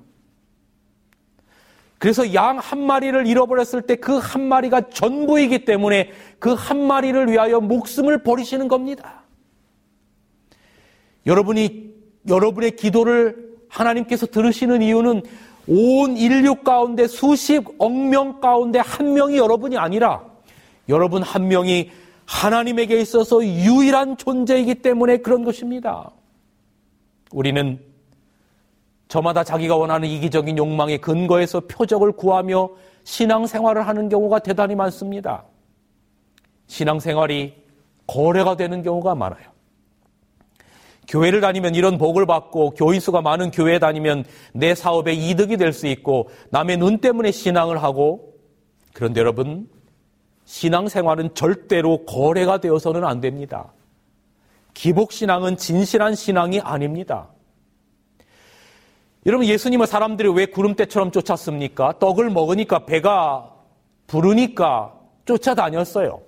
그래서 1.98 2.34
양 2.34 2.60
한 2.60 2.86
마리를 2.86 3.26
잃어버렸을 3.26 3.82
때 3.82 3.96
그 3.96 4.20
한 4.20 4.44
마리가 4.48 4.90
전부이기 4.90 5.66
때문에 5.66 6.12
그 6.40 6.54
한 6.54 6.86
마리를 6.86 7.32
위하여 7.32 7.60
목숨을 7.60 8.24
버리시는 8.24 8.68
겁니다. 8.68 9.25
여러분이 11.26 11.94
여러분의 12.28 12.76
기도를 12.76 13.56
하나님께서 13.70 14.26
들으시는 14.28 14.82
이유는 14.82 15.24
온 15.68 16.18
인류 16.18 16.56
가운데 16.56 17.08
수십 17.08 17.64
억 17.80 17.92
명 17.92 18.40
가운데 18.40 18.80
한 18.80 19.14
명이 19.14 19.38
여러분이 19.38 19.78
아니라 19.78 20.24
여러분 20.90 21.24
한 21.24 21.48
명이 21.48 21.90
하나님에게 22.26 23.00
있어서 23.02 23.44
유일한 23.44 24.18
존재이기 24.18 24.76
때문에 24.76 25.18
그런 25.18 25.44
것입니다. 25.44 26.12
우리는 27.32 27.80
저마다 29.08 29.44
자기가 29.44 29.76
원하는 29.76 30.08
이기적인 30.08 30.58
욕망의 30.58 31.00
근거에서 31.00 31.62
표적을 31.62 32.12
구하며 32.14 32.70
신앙생활을 33.04 33.88
하는 33.88 34.10
경우가 34.10 34.40
대단히 34.40 34.76
많습니다. 34.76 35.44
신앙생활이 36.68 37.54
거래가 38.08 38.56
되는 38.56 38.82
경우가 38.82 39.14
많아요. 39.16 39.55
교회를 41.08 41.42
다니면 41.42 41.76
이런 41.76 41.98
복을 41.98 42.26
받고 42.26 42.72
교인 42.72 43.00
수가 43.00 43.22
많은 43.22 43.52
교회에 43.52 43.80
다니면 43.80 44.26
내 44.54 44.74
사업에 44.76 45.14
이득이 45.14 45.58
될 45.58 45.74
수 45.74 45.88
있고 45.88 46.30
남의 46.50 46.78
눈 46.78 47.00
때문에 47.00 47.32
신앙을 47.32 47.84
하고 47.84 48.34
그런데 48.94 49.20
여러분 49.20 49.68
신앙생활은 50.46 51.34
절대로 51.34 52.06
거래가 52.06 52.60
되어서는 52.60 53.04
안 53.04 53.20
됩니다. 53.20 53.74
기복신앙은 54.74 55.58
진실한 55.58 56.16
신앙이 56.16 56.60
아닙니다. 56.60 57.30
여러분, 59.26 59.48
예수님을 59.48 59.88
사람들이 59.88 60.30
왜 60.30 60.46
구름대처럼 60.46 61.10
쫓았습니까? 61.12 61.98
떡을 61.98 62.30
먹으니까 62.30 62.86
배가 62.86 63.52
부르니까 64.06 64.94
쫓아다녔어요. 65.26 66.22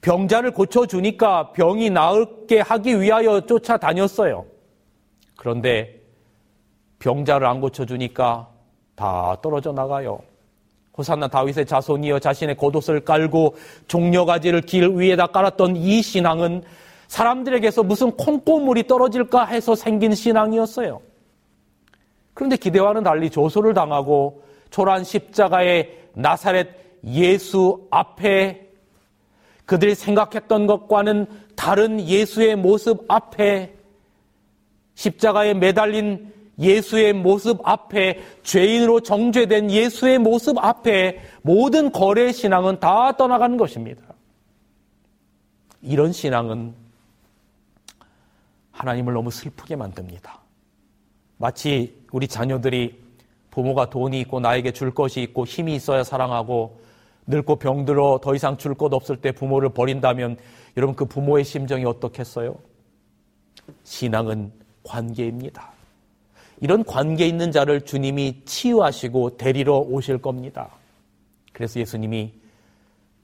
병자를 0.00 0.52
고쳐주니까 0.52 1.52
병이 1.52 1.90
나을게 1.90 2.60
하기 2.60 3.00
위하여 3.00 3.40
쫓아다녔어요. 3.42 4.46
그런데 5.36 6.00
병자를 6.98 7.46
안 7.46 7.60
고쳐주니까 7.60 8.48
다 8.94 9.36
떨어져 9.42 9.72
나가요. 9.72 10.20
호산나 10.96 11.28
다윗의 11.28 11.66
자손이여 11.66 12.18
자신의 12.18 12.56
겉옷을 12.56 13.00
깔고 13.00 13.56
종려가지를 13.88 14.62
길 14.62 14.88
위에다 14.90 15.28
깔았던 15.28 15.76
이 15.76 16.02
신앙은 16.02 16.62
사람들에게서 17.08 17.82
무슨 17.82 18.10
콩고물이 18.12 18.86
떨어질까 18.86 19.46
해서 19.46 19.74
생긴 19.74 20.14
신앙이었어요. 20.14 21.00
그런데 22.34 22.56
기대와는 22.56 23.02
달리 23.02 23.30
조소를 23.30 23.74
당하고 23.74 24.42
초란 24.70 25.04
십자가의 25.04 25.98
나사렛 26.14 26.68
예수 27.04 27.86
앞에 27.90 28.69
그들이 29.70 29.94
생각했던 29.94 30.66
것과는 30.66 31.26
다른 31.54 32.00
예수의 32.00 32.56
모습 32.56 33.04
앞에 33.06 33.72
십자가에 34.96 35.54
매달린 35.54 36.32
예수의 36.58 37.12
모습 37.12 37.60
앞에 37.62 38.20
죄인으로 38.42 38.98
정죄된 38.98 39.70
예수의 39.70 40.18
모습 40.18 40.58
앞에 40.58 41.20
모든 41.42 41.92
거래 41.92 42.32
신앙은 42.32 42.80
다 42.80 43.16
떠나가는 43.16 43.56
것입니다. 43.56 44.02
이런 45.82 46.12
신앙은 46.12 46.74
하나님을 48.72 49.12
너무 49.12 49.30
슬프게 49.30 49.76
만듭니다. 49.76 50.40
마치 51.36 51.96
우리 52.10 52.26
자녀들이 52.26 53.00
부모가 53.52 53.88
돈이 53.88 54.18
있고 54.22 54.40
나에게 54.40 54.72
줄 54.72 54.92
것이 54.92 55.22
있고 55.22 55.46
힘이 55.46 55.76
있어야 55.76 56.02
사랑하고 56.02 56.80
늙고 57.26 57.56
병들어 57.56 58.20
더 58.22 58.34
이상 58.34 58.56
줄 58.56 58.74
것 58.74 58.92
없을 58.92 59.16
때 59.16 59.32
부모를 59.32 59.68
버린다면 59.70 60.36
여러분 60.76 60.96
그 60.96 61.04
부모의 61.04 61.44
심정이 61.44 61.84
어떻겠어요? 61.84 62.56
신앙은 63.84 64.52
관계입니다. 64.84 65.70
이런 66.60 66.84
관계 66.84 67.26
있는 67.26 67.52
자를 67.52 67.80
주님이 67.82 68.42
치유하시고 68.44 69.36
데리러 69.36 69.78
오실 69.78 70.18
겁니다. 70.18 70.68
그래서 71.52 71.80
예수님이 71.80 72.32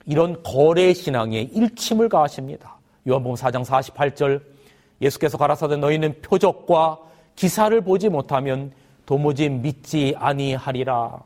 이런 0.07 0.43
거래 0.43 0.93
신앙에 0.95 1.43
일침을 1.43 2.09
가하십니다. 2.09 2.77
요한복음 3.09 3.37
4장 3.37 3.65
48절 3.65 4.41
예수께서 5.01 5.37
가라사대 5.37 5.77
너희는 5.77 6.23
표적과 6.23 6.99
기사를 7.35 7.79
보지 7.83 8.09
못하면 8.09 8.73
도무지 9.05 9.49
믿지 9.49 10.15
아니하리라. 10.17 11.21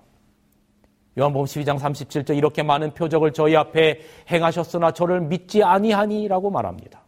요한복음 1.19 1.47
12장 1.47 1.79
37절 1.79 2.37
이렇게 2.37 2.63
많은 2.63 2.95
표적을 2.95 3.33
저희 3.33 3.57
앞에 3.57 4.01
행하셨으나 4.31 4.93
저를 4.93 5.21
믿지 5.21 5.63
아니하니라고 5.63 6.51
말합니다. 6.51 7.03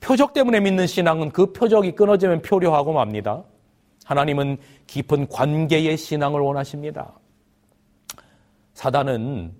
표적 0.00 0.32
때문에 0.32 0.60
믿는 0.60 0.86
신앙은 0.86 1.30
그 1.30 1.52
표적이 1.52 1.92
끊어지면 1.92 2.42
표류하고 2.42 2.92
맙니다. 2.92 3.44
하나님은 4.04 4.58
깊은 4.86 5.28
관계의 5.28 5.96
신앙을 5.96 6.40
원하십니다. 6.40 7.18
사단은 8.74 9.52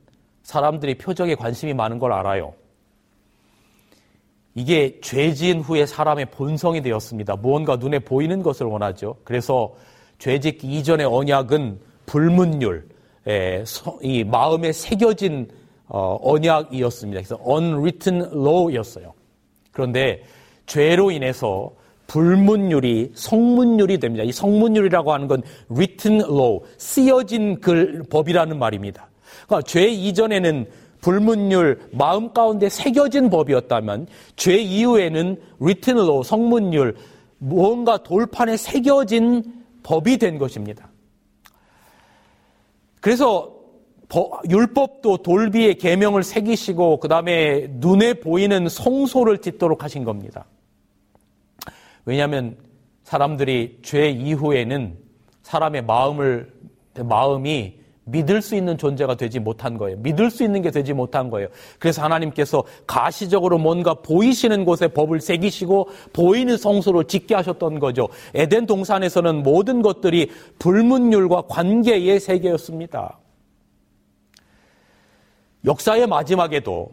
사람들이 0.43 0.99
표적에 0.99 1.35
관심이 1.35 1.73
많은 1.73 1.99
걸 1.99 2.13
알아요. 2.13 2.53
이게 4.55 5.01
죄 5.01 5.33
지은 5.33 5.61
후에 5.61 5.87
사람의 5.87 6.27
본성이 6.27 6.83
되었습니다. 6.83 7.37
무언가 7.37 7.77
눈에 7.77 7.99
보이는 8.01 8.43
것을 8.43 8.67
원하죠. 8.67 9.17
그래서 9.25 9.75
죄 10.19 10.39
짓기 10.39 10.79
이전의 10.79 11.07
언약은 11.07 11.81
불문율, 12.07 12.89
이 14.03 14.25
마음에 14.25 14.73
새겨진 14.73 15.49
어, 15.87 16.19
언약이었습니다. 16.23 17.21
그래서 17.21 17.39
unwritten 17.47 18.23
law였어요. 18.33 19.13
그런데 19.71 20.23
죄로 20.67 21.11
인해서 21.11 21.73
불문율이 22.07 23.13
성문율이 23.15 23.99
됩니다. 23.99 24.25
이 24.25 24.33
성문율이라고 24.33 25.13
하는 25.13 25.29
건 25.29 25.43
written 25.71 26.21
law, 26.21 26.61
쓰여진 26.79 27.61
글 27.61 28.03
법이라는 28.11 28.59
말입니다. 28.59 29.09
그러니까 29.47 29.67
죄 29.67 29.87
이전에는 29.87 30.67
불문율, 31.01 31.81
마음 31.93 32.33
가운데 32.33 32.69
새겨진 32.69 33.29
법이었다면 33.29 34.07
죄 34.37 34.57
이후에는 34.57 35.37
written 35.61 35.99
law, 35.99 36.23
성문율, 36.23 36.97
무언가 37.39 37.99
돌판에 37.99 38.57
새겨진 38.57 39.45
법이 39.83 40.17
된 40.17 40.39
것입니다. 40.39 40.89
그래서 43.05 43.55
율법도 44.49 45.19
돌비의 45.19 45.75
계명을 45.75 46.23
새기시고 46.23 47.01
그 47.01 47.09
다음에 47.09 47.67
눈에 47.73 48.15
보이는 48.15 48.67
성소를 48.67 49.43
짓도록 49.43 49.85
하신 49.85 50.05
겁니다. 50.05 50.47
왜냐하면 52.07 52.57
사람들이 53.03 53.81
죄 53.83 54.09
이후에는 54.09 54.97
사람의 55.43 55.85
마음을 55.85 56.51
마음이 56.99 57.79
믿을 58.05 58.43
수 58.43 58.55
있는 58.55 58.77
존재가 58.77 59.17
되지 59.17 59.39
못한 59.39 59.79
거예요. 59.79 59.97
믿을 59.99 60.31
수 60.31 60.45
있는 60.45 60.63
게 60.63 60.71
되지 60.71 60.93
못한 60.93 61.31
거예요. 61.31 61.49
그래서 61.79 62.03
하나님께서 62.03 62.65
가시적으로 62.87 63.59
뭔가 63.59 63.95
보이시는 63.95 64.65
곳에 64.65 64.89
법을 64.89 65.21
새기시고 65.21 65.89
보이는 66.13 66.57
성소를 66.57 67.05
짓게 67.05 67.35
하셨던 67.35 67.79
거죠. 67.79 68.09
에덴 68.35 68.67
동산에서는 68.67 69.43
모든 69.43 69.83
것들이 69.83 70.31
불문율과 70.59 71.43
관계의 71.49 72.21
세계였습니다. 72.21 73.19
역사의 75.65 76.07
마지막에도 76.07 76.91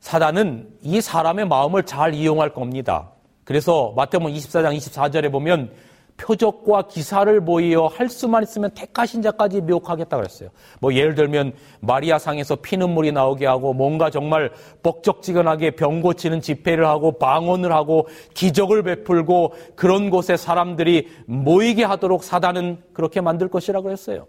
사단은 0.00 0.68
이 0.82 1.00
사람의 1.00 1.48
마음을 1.48 1.84
잘 1.84 2.14
이용할 2.14 2.52
겁니다. 2.52 3.10
그래서 3.44 3.92
마태복음 3.96 4.34
24장 4.34 4.76
24절에 4.76 5.32
보면 5.32 5.70
표적과 6.16 6.88
기사를 6.88 7.40
보이어 7.44 7.86
할 7.86 8.08
수만 8.08 8.42
있으면 8.42 8.70
택하신 8.70 9.22
자까지 9.22 9.60
미혹하겠다 9.60 10.16
그랬어요. 10.16 10.48
뭐 10.80 10.94
예를 10.94 11.14
들면 11.14 11.52
마리아 11.80 12.18
상에서 12.18 12.56
피눈물이 12.56 13.12
나오게 13.12 13.46
하고 13.46 13.74
뭔가 13.74 14.10
정말 14.10 14.50
뻑적지근하게 14.82 15.72
병 15.72 16.00
고치는 16.00 16.40
집회를 16.40 16.86
하고 16.86 17.18
방언을 17.18 17.72
하고 17.72 18.08
기적을 18.34 18.82
베풀고 18.82 19.54
그런 19.74 20.10
곳에 20.10 20.36
사람들이 20.36 21.08
모이게 21.26 21.84
하도록 21.84 22.24
사단은 22.24 22.82
그렇게 22.92 23.20
만들 23.20 23.48
것이라 23.48 23.82
그랬어요. 23.82 24.26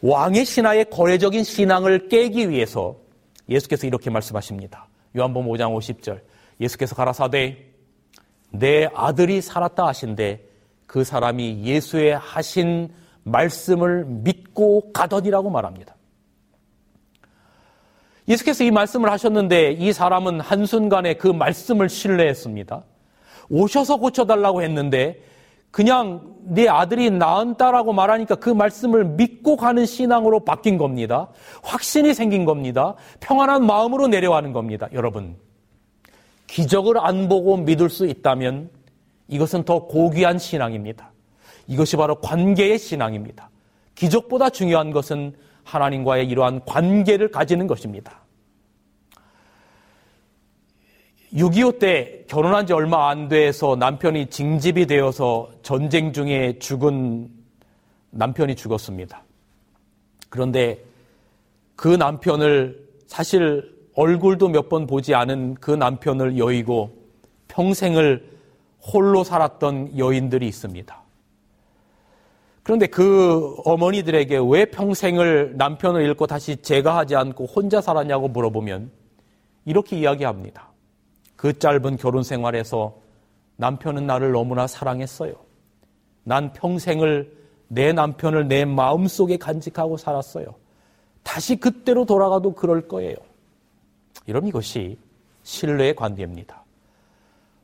왕의 0.00 0.44
신하의 0.44 0.86
거래적인 0.90 1.44
신앙을 1.44 2.08
깨기 2.08 2.50
위해서 2.50 2.96
예수께서 3.48 3.86
이렇게 3.86 4.10
말씀하십니다. 4.10 4.88
요한복음 5.16 5.48
5장 5.50 5.76
50절. 5.76 6.20
예수께서 6.60 6.94
가라사대 6.94 7.71
내 8.52 8.88
아들이 8.94 9.40
살았다 9.40 9.86
하신데 9.86 10.46
그 10.86 11.04
사람이 11.04 11.64
예수의 11.64 12.16
하신 12.18 12.90
말씀을 13.24 14.04
믿고 14.04 14.92
가더니라고 14.92 15.50
말합니다. 15.50 15.96
예수께서 18.28 18.62
이 18.64 18.70
말씀을 18.70 19.10
하셨는데 19.10 19.72
이 19.72 19.92
사람은 19.92 20.40
한순간에 20.40 21.14
그 21.14 21.28
말씀을 21.28 21.88
신뢰했습니다. 21.88 22.84
오셔서 23.48 23.96
고쳐달라고 23.96 24.62
했는데 24.62 25.22
그냥 25.70 26.36
내 26.44 26.68
아들이 26.68 27.10
나은다라고 27.10 27.94
말하니까 27.94 28.34
그 28.36 28.50
말씀을 28.50 29.04
믿고 29.04 29.56
가는 29.56 29.86
신앙으로 29.86 30.40
바뀐 30.40 30.76
겁니다. 30.76 31.28
확신이 31.62 32.12
생긴 32.12 32.44
겁니다. 32.44 32.94
평안한 33.20 33.64
마음으로 33.64 34.08
내려가는 34.08 34.52
겁니다. 34.52 34.88
여러분, 34.92 35.36
기적을 36.52 36.98
안 36.98 37.30
보고 37.30 37.56
믿을 37.56 37.88
수 37.88 38.06
있다면 38.06 38.68
이것은 39.28 39.64
더 39.64 39.86
고귀한 39.86 40.38
신앙입니다. 40.38 41.10
이것이 41.66 41.96
바로 41.96 42.16
관계의 42.16 42.78
신앙입니다. 42.78 43.48
기적보다 43.94 44.50
중요한 44.50 44.90
것은 44.90 45.34
하나님과의 45.64 46.28
이러한 46.28 46.66
관계를 46.66 47.30
가지는 47.30 47.66
것입니다. 47.66 48.20
6.25 51.32 51.78
때 51.78 52.24
결혼한 52.28 52.66
지 52.66 52.74
얼마 52.74 53.08
안 53.08 53.28
돼서 53.28 53.74
남편이 53.74 54.26
징집이 54.26 54.86
되어서 54.86 55.50
전쟁 55.62 56.12
중에 56.12 56.58
죽은 56.58 57.30
남편이 58.10 58.56
죽었습니다. 58.56 59.24
그런데 60.28 60.84
그 61.76 61.88
남편을 61.88 62.86
사실 63.06 63.71
얼굴도 63.94 64.48
몇 64.48 64.68
번 64.68 64.86
보지 64.86 65.14
않은 65.14 65.54
그 65.54 65.70
남편을 65.70 66.38
여의고 66.38 66.90
평생을 67.48 68.30
홀로 68.80 69.22
살았던 69.22 69.98
여인들이 69.98 70.46
있습니다. 70.48 71.02
그런데 72.62 72.86
그 72.86 73.56
어머니들에게 73.64 74.38
왜 74.48 74.64
평생을 74.66 75.56
남편을 75.56 76.02
잃고 76.02 76.26
다시 76.26 76.56
제가 76.56 76.96
하지 76.96 77.16
않고 77.16 77.46
혼자 77.46 77.80
살았냐고 77.80 78.28
물어보면 78.28 78.90
이렇게 79.64 79.98
이야기합니다. 79.98 80.68
그 81.36 81.58
짧은 81.58 81.96
결혼 81.96 82.22
생활에서 82.22 82.94
남편은 83.56 84.06
나를 84.06 84.32
너무나 84.32 84.66
사랑했어요. 84.66 85.34
난 86.24 86.52
평생을 86.52 87.36
내 87.68 87.92
남편을 87.92 88.48
내 88.48 88.64
마음속에 88.64 89.36
간직하고 89.36 89.96
살았어요. 89.96 90.54
다시 91.22 91.56
그때로 91.56 92.04
돌아가도 92.04 92.54
그럴 92.54 92.86
거예요. 92.88 93.16
이런 94.26 94.46
이것이 94.46 94.98
신뢰의 95.42 95.94
관계입니다. 95.96 96.64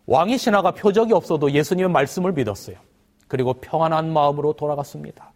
왕의 0.06 0.38
신하가 0.38 0.72
표적이 0.72 1.12
없어도 1.12 1.52
예수님의 1.52 1.90
말씀을 1.90 2.32
믿었어요. 2.32 2.76
그리고 3.28 3.54
평안한 3.54 4.12
마음으로 4.12 4.54
돌아갔습니다. 4.54 5.32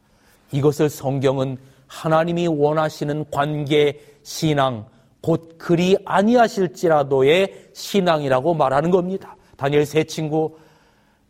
이것을 0.51 0.89
성경은 0.89 1.59
하나님이 1.87 2.47
원하시는 2.49 3.27
관계, 3.31 4.01
신앙, 4.23 4.87
곧 5.21 5.57
그리 5.59 5.97
아니하실지라도의 6.05 7.71
신앙이라고 7.75 8.55
말하는 8.55 8.91
겁니다. 8.91 9.37
다니엘 9.57 9.87
세 9.87 10.05
친구 10.05 10.57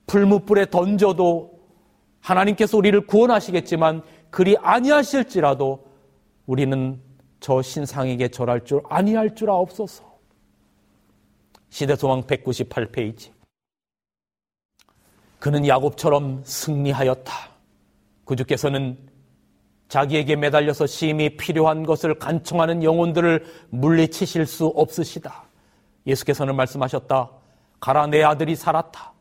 풀무불에 0.06 0.66
던져도 0.70 1.52
하나님께서 2.20 2.78
우리를 2.78 3.06
구원하시겠지만 3.06 4.02
그리 4.30 4.56
아니하실지라도 4.56 5.84
우리는 6.46 7.00
저 7.42 7.60
신상에게 7.60 8.28
절할 8.28 8.64
줄 8.64 8.80
아니할 8.88 9.34
줄 9.34 9.50
아옵소서. 9.50 10.04
시대소망 11.70 12.22
198페이지. 12.22 13.30
그는 15.40 15.66
야곱처럼 15.66 16.42
승리하였다. 16.44 17.32
구주께서는 18.24 18.96
자기에게 19.88 20.36
매달려서 20.36 20.86
심히 20.86 21.36
필요한 21.36 21.82
것을 21.82 22.14
간청하는 22.14 22.84
영혼들을 22.84 23.44
물리치실 23.70 24.46
수 24.46 24.66
없으시다. 24.66 25.42
예수께서는 26.06 26.54
말씀하셨다. 26.54 27.28
가라 27.80 28.06
내 28.06 28.22
아들이 28.22 28.54
살았다. 28.54 29.12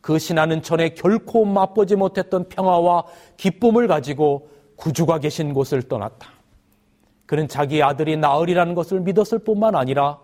그 0.00 0.18
신하는 0.18 0.62
전에 0.62 0.94
결코 0.94 1.44
맛보지 1.44 1.96
못했던 1.96 2.48
평화와 2.48 3.04
기쁨을 3.36 3.88
가지고 3.88 4.48
구주가 4.76 5.18
계신 5.18 5.52
곳을 5.52 5.82
떠났다. 5.82 6.37
그는 7.28 7.46
자기 7.46 7.82
아들이 7.82 8.16
나으리라는 8.16 8.74
것을 8.74 9.00
믿었을 9.00 9.40
뿐만 9.40 9.76
아니라 9.76 10.18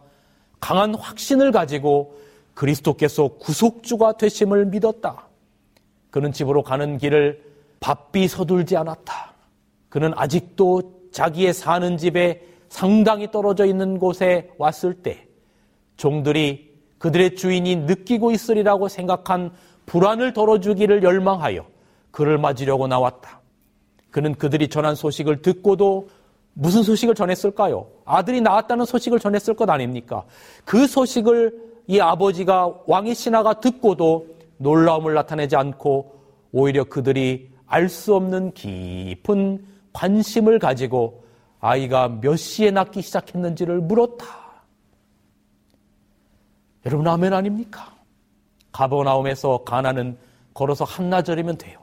강한 0.58 0.94
확신을 0.94 1.52
가지고 1.52 2.16
그리스도께서 2.54 3.28
구속주가 3.28 4.16
되심을 4.16 4.64
믿었다. 4.64 5.28
그는 6.10 6.32
집으로 6.32 6.62
가는 6.62 6.96
길을 6.96 7.44
바삐 7.78 8.26
서둘지 8.26 8.78
않았다. 8.78 9.34
그는 9.90 10.12
아직도 10.16 11.10
자기의 11.12 11.52
사는 11.52 11.98
집에 11.98 12.40
상당히 12.70 13.30
떨어져 13.30 13.66
있는 13.66 13.98
곳에 13.98 14.48
왔을 14.56 14.94
때 14.94 15.26
종들이 15.98 16.72
그들의 16.96 17.36
주인이 17.36 17.76
느끼고 17.76 18.30
있으리라고 18.30 18.88
생각한 18.88 19.52
불안을 19.84 20.32
덜어주기를 20.32 21.02
열망하여 21.02 21.66
그를 22.10 22.38
맞으려고 22.38 22.86
나왔다. 22.86 23.42
그는 24.10 24.34
그들이 24.34 24.68
전한 24.68 24.94
소식을 24.94 25.42
듣고도 25.42 26.08
무슨 26.54 26.82
소식을 26.82 27.14
전했을까요? 27.14 27.86
아들이 28.04 28.40
나왔다는 28.40 28.84
소식을 28.84 29.18
전했을 29.18 29.54
것 29.54 29.68
아닙니까? 29.68 30.24
그 30.64 30.86
소식을 30.86 31.74
이 31.86 32.00
아버지가 32.00 32.72
왕의 32.86 33.14
신하가 33.14 33.60
듣고도 33.60 34.26
놀라움을 34.58 35.14
나타내지 35.14 35.56
않고 35.56 36.14
오히려 36.52 36.84
그들이 36.84 37.52
알 37.66 37.88
수 37.88 38.14
없는 38.14 38.52
깊은 38.52 39.66
관심을 39.92 40.58
가지고 40.58 41.24
아이가 41.60 42.08
몇 42.08 42.36
시에 42.36 42.70
낳기 42.70 43.02
시작했는지를 43.02 43.80
물었다. 43.80 44.26
여러분 46.86 47.08
아멘 47.08 47.32
아닙니까? 47.32 47.92
가버나움에서 48.70 49.64
가나는 49.64 50.16
걸어서 50.52 50.84
한나절이면 50.84 51.58
돼요. 51.58 51.80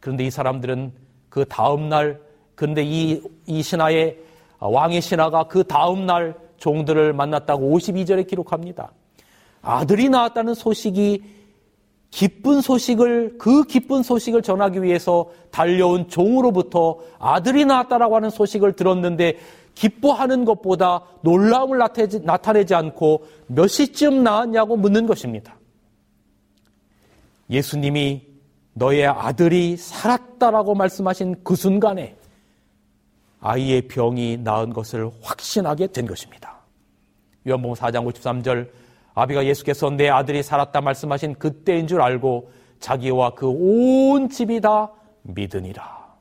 그런데 0.00 0.24
이 0.24 0.30
사람들은 0.30 0.92
그 1.28 1.44
다음 1.46 1.88
날 1.88 2.20
근데 2.56 2.82
이, 2.82 3.22
이 3.46 3.62
신하의 3.62 4.18
왕의 4.58 5.00
신하가 5.00 5.44
그 5.44 5.62
다음날 5.62 6.34
종들을 6.56 7.12
만났다고 7.12 7.78
52절에 7.78 8.26
기록합니다. 8.26 8.90
아들이 9.62 10.08
나왔다는 10.08 10.54
소식이 10.54 11.22
기쁜 12.10 12.62
소식을, 12.62 13.36
그 13.36 13.64
기쁜 13.64 14.02
소식을 14.02 14.40
전하기 14.40 14.82
위해서 14.82 15.26
달려온 15.50 16.08
종으로부터 16.08 16.98
아들이 17.18 17.64
나왔다라고 17.66 18.16
하는 18.16 18.30
소식을 18.30 18.72
들었는데 18.72 19.38
기뻐하는 19.74 20.46
것보다 20.46 21.02
놀라움을 21.20 21.78
나타내지 22.22 22.74
않고 22.74 23.26
몇 23.48 23.66
시쯤 23.66 24.22
나왔냐고 24.22 24.78
묻는 24.78 25.06
것입니다. 25.06 25.56
예수님이 27.50 28.22
너의 28.72 29.06
아들이 29.06 29.76
살았다라고 29.76 30.74
말씀하신 30.74 31.36
그 31.44 31.54
순간에 31.54 32.16
아이의 33.40 33.88
병이 33.88 34.38
나은 34.38 34.72
것을 34.72 35.10
확신하게 35.22 35.88
된 35.88 36.06
것입니다. 36.06 36.56
요한복음 37.46 37.74
4장 37.74 38.10
53절 38.12 38.70
아비가 39.14 39.46
예수께서 39.46 39.90
내 39.90 40.08
아들이 40.08 40.42
살았다 40.42 40.80
말씀하신 40.80 41.34
그때인 41.34 41.86
줄 41.86 42.02
알고 42.02 42.50
자기와 42.80 43.34
그 43.34 43.48
온 43.48 44.28
집이 44.28 44.60
다 44.60 44.90
믿으니라. 45.22 46.16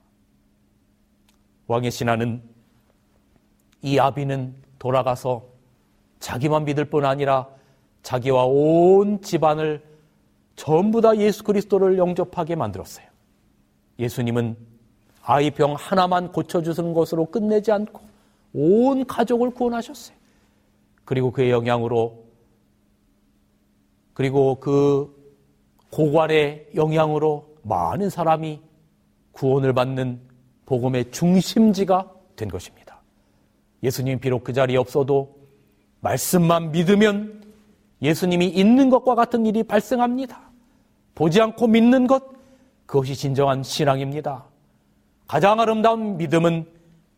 왕의 1.68 1.92
신하는 1.92 2.42
이 3.82 4.00
아비는 4.00 4.56
돌아가서 4.80 5.44
자기만 6.20 6.66
믿을 6.66 6.86
뿐 6.86 7.06
아니라 7.06 7.48
자기와 8.04 8.46
온 8.46 9.22
집안을 9.22 9.84
전부 10.56 11.02
다 11.02 11.18
예수 11.18 11.44
그리스도를 11.44 11.98
영접하게 11.98 12.56
만들었어요. 12.56 13.06
예수님은 14.00 14.56
아이 15.28 15.50
병 15.50 15.74
하나만 15.74 16.32
고쳐주는 16.32 16.94
것으로 16.94 17.26
끝내지 17.26 17.72
않고 17.72 18.00
온 18.54 19.06
가족을 19.06 19.50
구원하셨어요. 19.50 20.16
그리고 21.04 21.32
그의 21.32 21.50
영향으로 21.50 22.24
그리고 24.14 24.56
그 24.60 25.14
고관의 25.90 26.70
영향으로 26.76 27.56
많은 27.64 28.10
사람이 28.10 28.62
구원을 29.32 29.74
받는 29.74 30.22
복음의 30.66 31.12
중심지가 31.12 32.12
된 32.36 32.48
것입니다. 32.48 33.02
예수님 33.84 34.20
비록 34.20 34.44
그 34.44 34.54
자리에 34.54 34.78
없어도 34.78 35.36
말씀만 36.02 36.72
믿으면 36.72 37.44
예수님이 38.02 38.48
있는 38.48 38.90
것과 38.90 39.16
같은 39.16 39.46
일이 39.46 39.64
발생합니다. 39.64 40.52
보지 41.16 41.42
않고 41.42 41.68
믿는 41.68 42.08
것, 42.08 42.24
그것이 42.86 43.16
진정한 43.16 43.64
신앙입니다. 43.64 44.46
가장 45.28 45.60
아름다운 45.60 46.18
믿음은 46.18 46.66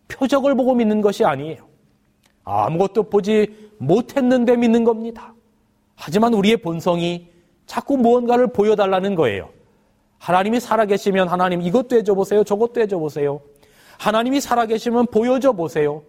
표적을 0.07 0.55
보고 0.55 0.73
믿는 0.75 1.01
것이 1.01 1.25
아니에요. 1.25 1.67
아무것도 2.43 3.03
보지 3.03 3.71
못했는데 3.77 4.55
믿는 4.55 4.83
겁니다. 4.83 5.33
하지만 5.95 6.33
우리의 6.33 6.57
본성이 6.57 7.29
자꾸 7.65 7.97
무언가를 7.97 8.47
보여달라는 8.47 9.15
거예요. 9.15 9.49
하나님이 10.19 10.59
살아계시면 10.59 11.27
하나님 11.27 11.61
이것도 11.61 11.97
해줘 11.97 12.13
보세요. 12.13 12.43
저것도 12.43 12.81
해줘 12.81 12.97
보세요. 12.97 13.41
하나님이 13.99 14.39
살아계시면 14.39 15.07
보여줘 15.07 15.51
보세요. 15.53 16.03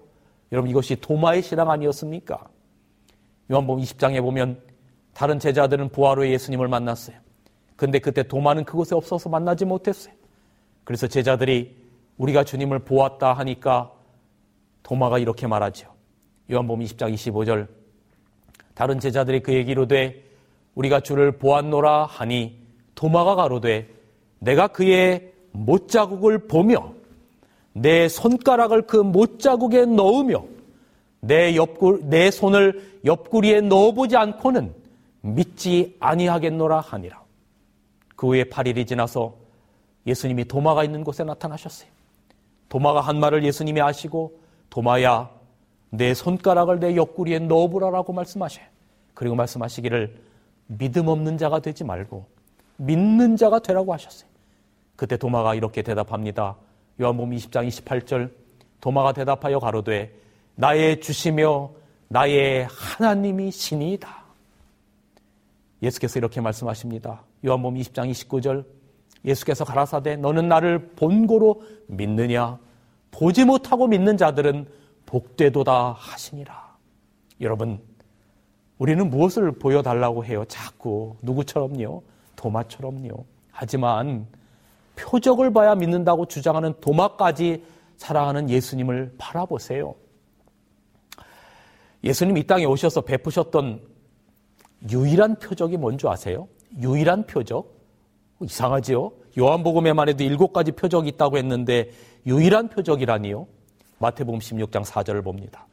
여러분 0.53 0.71
이것이 0.71 0.97
도마의 0.97 1.43
신앙 1.43 1.71
아니었습니까? 1.71 2.49
요한복음 3.51 3.83
20장에 3.83 4.21
보면 4.21 4.61
다른 5.13 5.39
제자들은 5.39 5.91
후에 5.93 6.31
예수님을 6.31 6.69
만났어요. 6.69 7.17
근데 7.77 7.99
그때 7.99 8.23
도마는 8.23 8.65
그곳에 8.65 8.95
없어서 8.95 9.29
만나지 9.29 9.65
못했어요. 9.65 10.15
그래서 10.85 11.07
제자들이 11.07 11.77
우리가 12.19 12.45
주님을 12.45 12.81
보았다 12.81 13.33
하니까 13.33 13.93
도마가 14.83 15.19
이렇게 15.19 15.47
말하죠. 15.47 15.89
요한복음 16.51 16.85
20장 16.85 17.15
25절 17.15 17.69
다른 18.75 19.01
제자들이 19.01 19.41
그 19.41 19.55
얘기로 19.55 19.87
돼 19.87 20.25
우리가 20.75 21.01
주를 21.01 21.33
보았노라 21.33 22.07
하니 22.07 22.59
도마가 22.95 23.35
가로되 23.35 23.89
내가 24.39 24.69
그의 24.69 25.33
못자국을 25.53 26.47
보며 26.47 26.93
내 27.73 28.09
손가락을 28.09 28.83
그 28.83 28.97
못자국에 28.97 29.85
넣으며 29.87 30.45
내 31.21 31.57
옆구 31.57 32.03
내 32.05 32.31
손을 32.31 33.01
옆구리에 33.05 33.63
넣어보지 33.63 34.17
않고는 34.17 34.73
믿지 35.21 35.97
아니하겠노라 36.01 36.81
하니라. 36.81 37.23
그 38.17 38.29
후에 38.29 38.45
8일이 38.45 38.87
지나서 38.87 39.35
예수님이 40.07 40.45
도마가 40.47 40.85
있는 40.85 41.05
곳에 41.05 41.25
나타나셨어요. 41.25 41.98
도마가 42.69 43.01
한 43.01 43.19
말을 43.19 43.45
예수님이 43.45 43.81
아시고 43.81 44.41
도마야 44.71 45.31
내 45.91 46.15
손가락을 46.15 46.81
내 46.81 46.97
옆구리에 46.97 47.39
넣어보라라고 47.41 48.13
말씀하셔요. 48.13 48.67
그리고 49.15 49.35
말씀하시기를 49.35 50.21
믿음 50.67 51.09
없는 51.09 51.39
자가 51.39 51.61
되지 51.61 51.85
말고 51.85 52.27
믿는 52.77 53.37
자가 53.37 53.59
되라고 53.61 53.93
하셨어요. 53.93 54.29
그때 54.97 55.17
도마가 55.17 55.55
이렇게 55.55 55.83
대답합니다. 55.83 56.57
요한복음 57.01 57.35
20장 57.37 57.67
28절 57.69 58.31
도마가 58.81 59.13
대답하여 59.13 59.59
가로되 59.59 60.13
나의 60.55 61.01
주시며 61.01 61.71
나의 62.09 62.67
하나님이 62.71 63.51
신이다. 63.51 64.25
예수께서 65.83 66.19
이렇게 66.19 66.41
말씀하십니다. 66.41 67.23
요한복음 67.45 67.79
20장 67.81 68.11
29절 68.11 68.65
예수께서 69.25 69.65
가라사대 69.65 70.17
너는 70.17 70.49
나를 70.49 70.91
본고로 70.97 71.63
믿느냐 71.87 72.59
보지 73.11 73.45
못하고 73.45 73.87
믿는 73.87 74.17
자들은 74.17 74.67
복되도다 75.07 75.93
하시니라. 75.93 76.77
여러분 77.41 77.81
우리는 78.79 79.09
무엇을 79.11 79.53
보여달라고 79.53 80.25
해요? 80.25 80.45
자꾸 80.47 81.17
누구처럼요? 81.23 82.03
도마처럼요. 82.37 83.25
하지만 83.51 84.27
표적을 84.97 85.53
봐야 85.53 85.75
믿는다고 85.75 86.27
주장하는 86.27 86.75
도마까지 86.81 87.65
사랑하는 87.97 88.49
예수님을 88.49 89.15
바라보세요. 89.19 89.95
예수님 92.05 92.37
이 92.37 92.47
땅에 92.47 92.65
오셔서 92.65 93.01
베푸셨던 93.01 93.81
유일한 94.91 95.37
표적이 95.37 95.77
뭔지 95.77 96.07
아세요? 96.07 96.47
유일한 96.81 97.27
표적? 97.27 97.78
이상하지요? 98.41 99.13
요한복음에만 99.39 100.09
해도 100.09 100.25
일곱 100.25 100.53
가지 100.53 100.73
표적이 100.73 101.11
있다고 101.11 101.39
했는데 101.39 101.91
유일한 102.27 102.69
표적이라니요? 102.69 103.47
마태복음 103.99 104.41
16장 104.41 104.85
4절을 104.85 105.25
봅니다. 105.25 105.67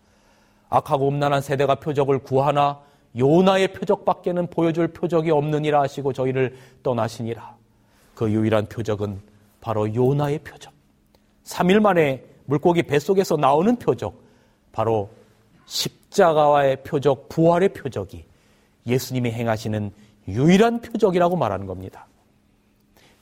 악하고 0.70 1.10
음란한 1.10 1.42
세대가 1.42 1.76
표적을 1.76 2.20
구하나 2.20 2.80
요나의 3.18 3.74
표적밖에는 3.74 4.48
보여줄 4.48 4.90
표적이 4.90 5.32
없느니라 5.32 5.82
하시고 5.82 6.12
저희를 6.14 6.56
떠나시니라. 6.84 7.56
그 8.14 8.32
유일한 8.32 8.66
표적은 8.66 9.22
바로 9.62 9.94
요나의 9.94 10.40
표적. 10.40 10.74
3일 11.44 11.80
만에 11.80 12.24
물고기 12.46 12.84
뱃속에서 12.84 13.38
나오는 13.38 13.76
표적. 13.78 14.22
바로 14.72 15.10
십자가와의 15.66 16.84
표적, 16.84 17.30
부활의 17.30 17.70
표적이 17.70 18.26
예수님이 18.86 19.32
행하시는 19.32 19.92
유일한 20.28 20.82
표적이라고 20.82 21.36
말하는 21.36 21.66
겁니다. 21.66 22.08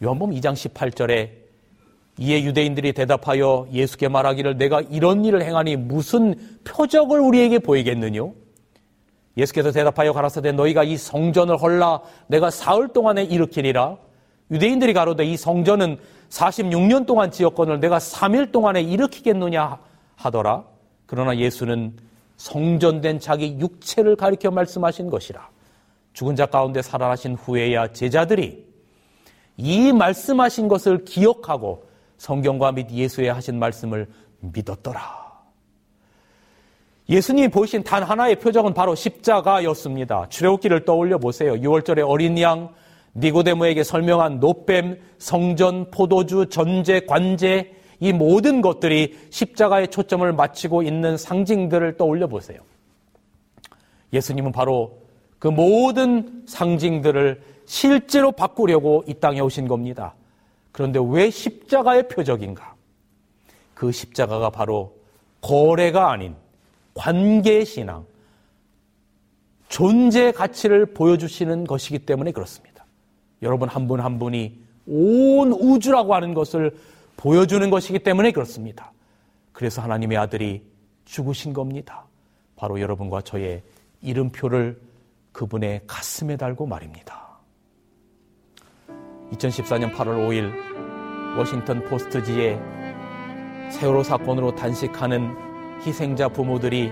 요한복음 0.03 0.35
2장 0.35 0.53
18절에 0.53 1.29
이에 2.19 2.43
유대인들이 2.43 2.91
대답하여 2.91 3.67
예수께 3.71 4.09
말하기를 4.09 4.57
내가 4.57 4.81
이런 4.81 5.23
일을 5.23 5.41
행하니 5.43 5.77
무슨 5.77 6.35
표적을 6.65 7.19
우리에게 7.19 7.59
보이겠느냐? 7.59 8.21
예수께서 9.37 9.71
대답하여 9.71 10.11
가라사대 10.13 10.51
너희가 10.51 10.83
이 10.83 10.97
성전을 10.97 11.57
헐라 11.57 12.01
내가 12.27 12.51
사흘 12.51 12.89
동안에 12.89 13.23
일으키리라. 13.23 13.97
유대인들이 14.51 14.93
가로되 14.93 15.25
이 15.25 15.37
성전은 15.37 15.97
46년 16.29 17.07
동안 17.07 17.31
지었건을 17.31 17.79
내가 17.79 17.97
3일 17.97 18.51
동안에 18.51 18.81
일으키겠느냐 18.81 19.79
하더라. 20.17 20.65
그러나 21.05 21.35
예수는 21.37 21.93
성전된 22.37 23.19
자기 23.19 23.57
육체를 23.59 24.17
가리켜 24.17 24.51
말씀하신 24.51 25.09
것이라. 25.09 25.49
죽은 26.11 26.35
자 26.35 26.45
가운데 26.45 26.81
살아나신 26.81 27.35
후에야 27.35 27.93
제자들이 27.93 28.72
이 29.57 29.91
말씀하신 29.91 30.67
것을 30.67 31.05
기억하고 31.05 31.85
성경과 32.17 32.71
및 32.71 32.89
예수의 32.91 33.31
하신 33.33 33.59
말씀을 33.59 34.07
믿었더라. 34.39 35.23
예수님이 37.09 37.49
보이신 37.49 37.83
단 37.83 38.01
하나의 38.01 38.39
표적은 38.39 38.73
바로 38.73 38.95
십자가였습니다. 38.95 40.29
출애굽기를 40.29 40.85
떠올려 40.85 41.17
보세요. 41.17 41.53
6월절에 41.55 42.07
어린 42.07 42.39
양 42.39 42.73
니고데모에게 43.15 43.83
설명한 43.83 44.39
노뱀, 44.39 44.99
성전, 45.17 45.91
포도주, 45.91 46.47
전제, 46.49 47.01
관제 47.01 47.75
이 47.99 48.11
모든 48.11 48.61
것들이 48.61 49.17
십자가의 49.29 49.89
초점을 49.89 50.31
맞추고 50.33 50.83
있는 50.83 51.17
상징들을 51.17 51.97
떠올려 51.97 52.27
보세요. 52.27 52.59
예수님은 54.11 54.51
바로 54.51 54.99
그 55.39 55.47
모든 55.47 56.43
상징들을 56.47 57.41
실제로 57.65 58.32
바꾸려고 58.32 59.04
이 59.08 59.13
땅에 59.13 59.39
오신 59.39 59.67
겁니다. 59.67 60.13
그런데 60.71 60.99
왜 61.04 61.30
십자가의 61.30 62.08
표적인가? 62.08 62.76
그 63.73 63.91
십자가가 63.91 64.49
바로 64.49 64.95
거래가 65.41 66.12
아닌 66.12 66.36
관계 66.93 67.63
신앙, 67.63 68.06
존재 69.67 70.32
가치를 70.32 70.93
보여주시는 70.93 71.65
것이기 71.65 71.99
때문에 71.99 72.32
그렇습니다. 72.32 72.86
여러분 73.41 73.67
한 73.67 73.88
분한 73.88 74.06
한 74.06 74.19
분이 74.19 74.60
온 74.86 75.52
우주라고 75.52 76.13
하는 76.13 76.33
것을 76.33 76.77
보여주는 77.17 77.69
것이기 77.69 78.00
때문에 78.00 78.31
그렇습니다. 78.31 78.92
그래서 79.52 79.81
하나님의 79.81 80.17
아들이 80.17 80.63
죽으신 81.06 81.54
겁니다. 81.54 82.06
바로 82.56 82.79
여러분과 82.79 83.21
저의 83.21 83.62
이름표를 84.02 84.79
그분의 85.31 85.81
가슴에 85.87 86.37
달고 86.37 86.65
말입니다. 86.65 87.23
2014년 89.34 89.94
8월 89.94 90.27
5일 90.27 91.38
워싱턴 91.38 91.84
포스트지에 91.84 92.60
세월호 93.71 94.04
사건으로 94.04 94.54
단식하는 94.56 95.36
희생자 95.86 96.29
부모들이 96.29 96.92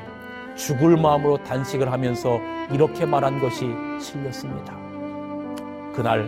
죽을 0.56 0.98
마음으로 0.98 1.38
단식을 1.44 1.92
하면서 1.92 2.40
이렇게 2.72 3.06
말한 3.06 3.40
것이 3.40 3.68
실렸습니다. 4.00 4.76
그날 5.94 6.28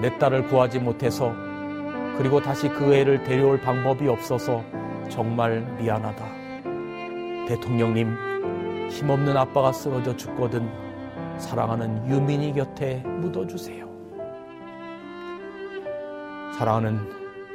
내 0.00 0.16
딸을 0.18 0.48
구하지 0.48 0.78
못해서 0.78 1.32
그리고 2.16 2.40
다시 2.40 2.68
그 2.68 2.94
애를 2.94 3.22
데려올 3.24 3.60
방법이 3.60 4.08
없어서 4.08 4.64
정말 5.08 5.60
미안하다. 5.78 6.24
대통령님, 7.46 8.88
힘없는 8.90 9.36
아빠가 9.36 9.72
쓰러져 9.72 10.16
죽거든 10.16 10.68
사랑하는 11.38 12.08
유민이 12.08 12.52
곁에 12.54 13.02
묻어주세요. 13.04 13.87
사랑하는 16.58 16.98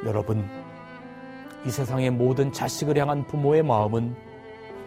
여러분, 0.05 0.47
이 1.65 1.69
세상의 1.69 2.09
모든 2.11 2.53
자식을 2.53 2.97
향한 2.97 3.27
부모의 3.27 3.61
마음은 3.61 4.15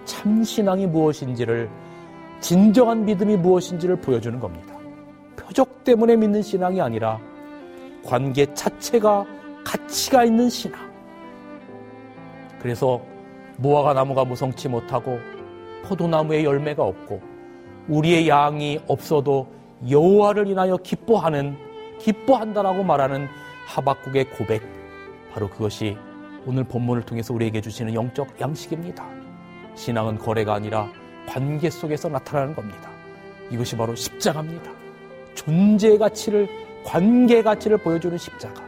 참 0.07 0.43
신앙이 0.43 0.87
무엇인지를 0.87 1.69
진정한 2.41 3.05
믿음이 3.05 3.37
무엇인지를 3.37 3.97
보여주는 3.97 4.41
겁니다. 4.41 4.75
표적 5.37 5.85
때문에 5.85 6.17
믿는 6.17 6.41
신앙이 6.41 6.81
아니라 6.81 7.21
관계 8.07 8.47
자체가 8.55 9.27
가치가 9.63 10.25
있는 10.25 10.49
신앙. 10.49 10.81
그래서 12.59 13.03
무화과 13.59 13.93
나무가 13.93 14.25
무성치 14.25 14.71
못하고 14.71 15.19
포도나무에 15.85 16.43
열매가 16.43 16.83
없고 16.83 17.21
우리의 17.89 18.29
양이 18.29 18.81
없어도 18.89 19.47
여호와를 19.91 20.47
인하여 20.47 20.79
기뻐하는 20.79 21.55
기뻐한다라고 21.99 22.83
말하는 22.83 23.29
하박국의 23.67 24.31
고백 24.31 24.63
바로 25.33 25.49
그것이 25.49 25.97
오늘 26.47 26.65
본문을 26.65 27.03
통해서 27.03 27.35
우리에게 27.35 27.61
주시는 27.61 27.95
영적 27.95 28.41
양식입니다. 28.41 29.07
신앙은 29.75 30.19
거래가 30.19 30.55
아니라 30.55 30.89
관계 31.29 31.69
속에서 31.69 32.09
나타나는 32.09 32.55
겁니다. 32.55 32.91
이것이 33.51 33.77
바로 33.77 33.95
십자가입니다. 33.95 34.71
존재의 35.35 35.99
가치를 35.99 36.49
관계 36.85 37.43
가치를 37.43 37.79
보여주는 37.79 38.17
십자가. 38.17 38.63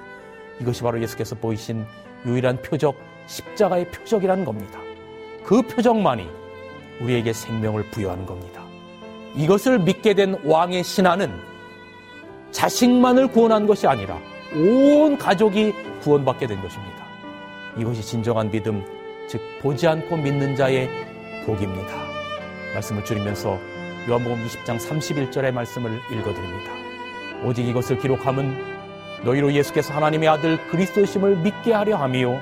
이것이 0.61 0.82
바로 0.82 1.01
예수께서 1.01 1.36
보이신 1.36 1.86
유일한 2.26 2.61
표적 2.61 2.96
십자가의 3.26 3.90
표적이라는 3.90 4.44
겁니다. 4.44 4.80
그 5.44 5.62
표적만이 5.62 6.28
우리에게 7.01 7.32
생명을 7.32 7.84
부여하는 7.90 8.26
겁니다. 8.26 8.64
이것을 9.36 9.78
믿게 9.78 10.14
된 10.14 10.36
왕의 10.44 10.82
신하는 10.82 11.32
자식만을 12.51 13.28
구원한 13.28 13.66
것이 13.66 13.86
아니라 13.86 14.18
온 14.55 15.18
가족이 15.18 15.74
구원받게 16.01 16.46
된 16.46 16.61
것입니다. 16.61 17.07
이것이 17.76 18.03
진정한 18.03 18.51
믿음, 18.51 18.84
즉 19.28 19.40
보지 19.61 19.86
않고 19.86 20.16
믿는 20.16 20.57
자의 20.57 20.88
복입니다. 21.44 21.94
말씀을 22.74 23.05
줄이면서 23.05 23.59
요한복음 24.09 24.46
20장 24.46 24.78
31절의 24.78 25.53
말씀을 25.53 26.01
읽어드립니다. 26.11 26.72
오직 27.44 27.66
이것을 27.68 27.99
기록함은 27.99 28.78
너희로 29.24 29.53
예수께서 29.53 29.92
하나님의 29.94 30.28
아들 30.28 30.59
그리스도심을 30.70 31.36
믿게 31.38 31.72
하려 31.72 31.96
함이요 31.96 32.40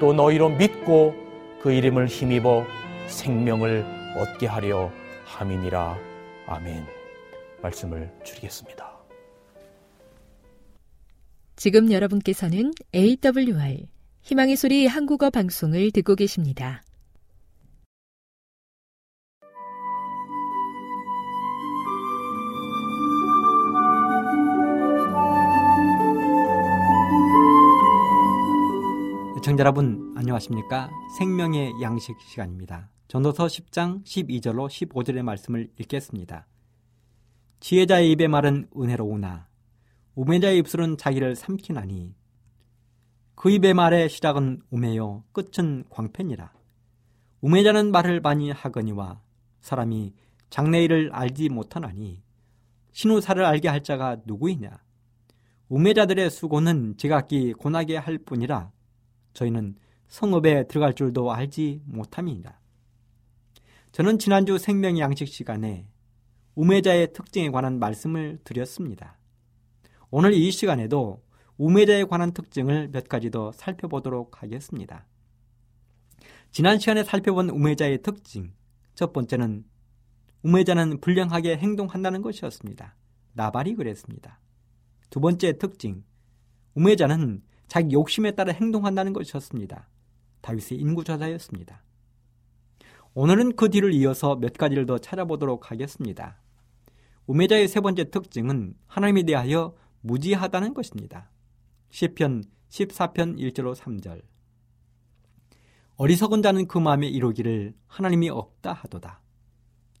또 0.00 0.12
너희로 0.12 0.50
믿고 0.50 1.14
그 1.62 1.72
이름을 1.72 2.06
힘입어 2.06 2.66
생명을 3.06 3.84
얻게 4.16 4.46
하려 4.46 4.90
함이니라. 5.24 5.98
아멘. 6.46 6.86
말씀을 7.62 8.10
줄이겠습니다. 8.24 8.89
지금 11.60 11.92
여러분께서는 11.92 12.72
AWR 12.94 13.84
희망의 14.22 14.56
소리 14.56 14.86
한국어 14.86 15.28
방송을 15.28 15.90
듣고 15.90 16.14
계십니다. 16.14 16.82
청자 29.42 29.60
여러분 29.60 30.14
안녕하십니까? 30.16 30.88
생명의 31.18 31.74
양식 31.82 32.18
시간입니다. 32.22 32.88
전도서 33.08 33.44
10장 33.44 34.02
12절로 34.06 34.66
15절의 34.66 35.20
말씀을 35.20 35.68
읽겠습니다. 35.78 36.46
지혜자의 37.60 38.12
입의 38.12 38.28
말은 38.28 38.68
은혜로우나 38.74 39.49
우매자의 40.20 40.58
입술은 40.58 40.98
자기를 40.98 41.34
삼키나니 41.34 42.14
그 43.34 43.48
입의 43.48 43.72
말의 43.72 44.10
시작은 44.10 44.60
우매요 44.68 45.24
끝은 45.32 45.84
광팬이라 45.88 46.52
우매자는 47.40 47.90
말을 47.90 48.20
많이 48.20 48.50
하거니와 48.50 49.22
사람이 49.62 50.12
장래일을 50.50 51.08
알지 51.14 51.48
못하나니 51.48 52.22
신우사를 52.92 53.42
알게 53.42 53.68
할 53.68 53.82
자가 53.82 54.18
누구이냐 54.26 54.68
우매자들의 55.70 56.28
수고는 56.28 56.98
지각기 56.98 57.54
고나게 57.54 57.96
할 57.96 58.18
뿐이라 58.18 58.72
저희는 59.32 59.76
성읍에 60.08 60.66
들어갈 60.66 60.92
줄도 60.92 61.32
알지 61.32 61.80
못함이니라. 61.86 62.58
저는 63.92 64.18
지난주 64.18 64.58
생명의 64.58 65.00
양식 65.00 65.28
시간에 65.28 65.86
우매자의 66.56 67.12
특징에 67.12 67.50
관한 67.50 67.78
말씀을 67.78 68.40
드렸습니다. 68.42 69.19
오늘 70.12 70.34
이 70.34 70.50
시간에도 70.50 71.22
우매자에 71.56 72.04
관한 72.04 72.32
특징을 72.32 72.88
몇 72.88 73.08
가지 73.08 73.30
더 73.30 73.52
살펴보도록 73.52 74.42
하겠습니다. 74.42 75.06
지난 76.50 76.80
시간에 76.80 77.04
살펴본 77.04 77.50
우매자의 77.50 78.02
특징, 78.02 78.52
첫 78.96 79.12
번째는 79.12 79.64
우매자는 80.42 81.00
불량하게 81.00 81.58
행동한다는 81.58 82.22
것이었습니다. 82.22 82.96
나발이 83.34 83.76
그랬습니다. 83.76 84.40
두 85.10 85.20
번째 85.20 85.58
특징, 85.58 86.02
우매자는 86.74 87.42
자기 87.68 87.94
욕심에 87.94 88.32
따라 88.32 88.52
행동한다는 88.52 89.12
것이었습니다. 89.12 89.88
다윗의 90.40 90.78
인구조사였습니다. 90.78 91.84
오늘은 93.14 93.54
그 93.54 93.70
뒤를 93.70 93.92
이어서 93.94 94.34
몇 94.34 94.54
가지를 94.54 94.86
더 94.86 94.98
찾아보도록 94.98 95.70
하겠습니다. 95.70 96.40
우매자의 97.26 97.68
세 97.68 97.78
번째 97.80 98.10
특징은 98.10 98.74
하나님에 98.88 99.22
대하여 99.22 99.76
무지하다는 100.00 100.74
것입니다. 100.74 101.30
시편 101.90 102.44
14편 102.68 103.36
1절로 103.38 103.74
3절 103.74 104.22
어리석은 105.96 106.42
자는 106.42 106.66
그 106.66 106.78
마음에 106.78 107.08
이루기를 107.08 107.74
하나님이 107.86 108.30
없다 108.30 108.72
하도다. 108.72 109.20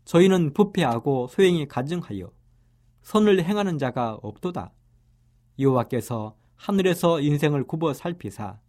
저희는 0.04 0.54
부패하고 0.54 1.28
소행이 1.28 1.68
가증하여 1.68 2.32
선을 3.02 3.44
행하는 3.44 3.78
자가 3.78 4.14
없도다. 4.14 4.72
여호와께서 5.58 6.36
하늘에서 6.56 7.20
인생을 7.20 7.64
굽어 7.64 7.92
살피사 7.92 8.60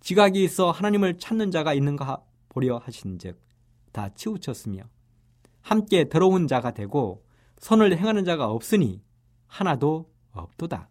지각이 0.00 0.42
있어 0.44 0.70
하나님을 0.70 1.18
찾는 1.18 1.50
자가 1.50 1.74
있는가 1.74 2.22
보려 2.48 2.78
하신즉 2.78 3.40
다 3.92 4.08
치우쳤으며 4.14 4.82
함께 5.60 6.08
더러운 6.08 6.46
자가 6.46 6.72
되고 6.72 7.24
선을 7.58 7.96
행하는 7.96 8.24
자가 8.24 8.50
없으니 8.50 9.02
하나도 9.46 10.10
없도다. 10.42 10.88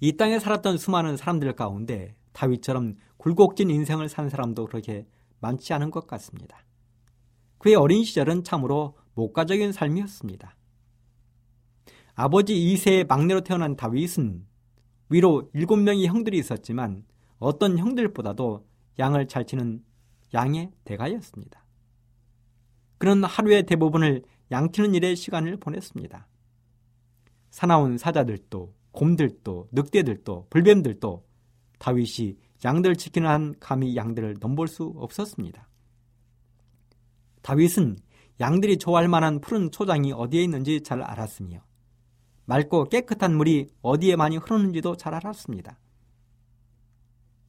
이 0.00 0.16
땅에 0.16 0.38
살았던 0.38 0.78
수많은 0.78 1.16
사람들 1.16 1.54
가운데 1.54 2.14
다윗처럼 2.32 2.96
굴곡진 3.18 3.70
인생을 3.70 4.08
산 4.08 4.28
사람도 4.30 4.66
그렇게 4.66 5.06
많지 5.40 5.72
않은 5.74 5.90
것 5.90 6.06
같습니다. 6.06 6.64
그의 7.58 7.74
어린 7.74 8.04
시절은 8.04 8.44
참으로 8.44 8.96
목가적인 9.14 9.72
삶이었습니다. 9.72 10.56
아버지 12.14 12.72
이세의 12.72 13.04
막내로 13.04 13.42
태어난 13.42 13.76
다윗은 13.76 14.46
위로 15.10 15.50
일곱 15.52 15.76
명의 15.76 16.06
형들이 16.06 16.38
있었지만 16.38 17.04
어떤 17.38 17.78
형들보다도 17.78 18.66
양을 18.98 19.28
잘 19.28 19.46
치는 19.46 19.84
양의 20.32 20.70
대가였습니다. 20.84 21.64
그는 22.98 23.24
하루의 23.24 23.64
대부분을 23.64 24.22
양치는 24.50 24.94
일에 24.94 25.14
시간을 25.14 25.56
보냈습니다. 25.58 26.26
사나운 27.50 27.98
사자들도 27.98 28.74
곰들도 28.92 29.68
늑대들도 29.72 30.46
불뱀들도 30.50 31.24
다윗이 31.78 32.38
양들 32.64 32.96
지키는 32.96 33.28
한 33.28 33.54
감히 33.60 33.96
양들을 33.96 34.36
넘볼 34.40 34.68
수 34.68 34.92
없었습니다. 34.96 35.68
다윗은 37.42 37.96
양들이 38.40 38.78
좋아할 38.78 39.08
만한 39.08 39.40
푸른 39.40 39.70
초장이 39.70 40.12
어디에 40.12 40.42
있는지 40.42 40.82
잘 40.82 41.02
알았으며 41.02 41.62
맑고 42.44 42.84
깨끗한 42.84 43.36
물이 43.36 43.68
어디에 43.82 44.16
많이 44.16 44.36
흐르는지도 44.36 44.96
잘 44.96 45.14
알았습니다. 45.14 45.78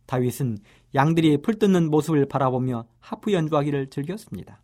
다윗은 0.05 0.57
양들이 0.93 1.41
풀 1.41 1.57
뜯는 1.57 1.89
모습을 1.89 2.27
바라보며 2.27 2.85
하프 2.99 3.31
연주하기를 3.31 3.89
즐겼습니다. 3.89 4.61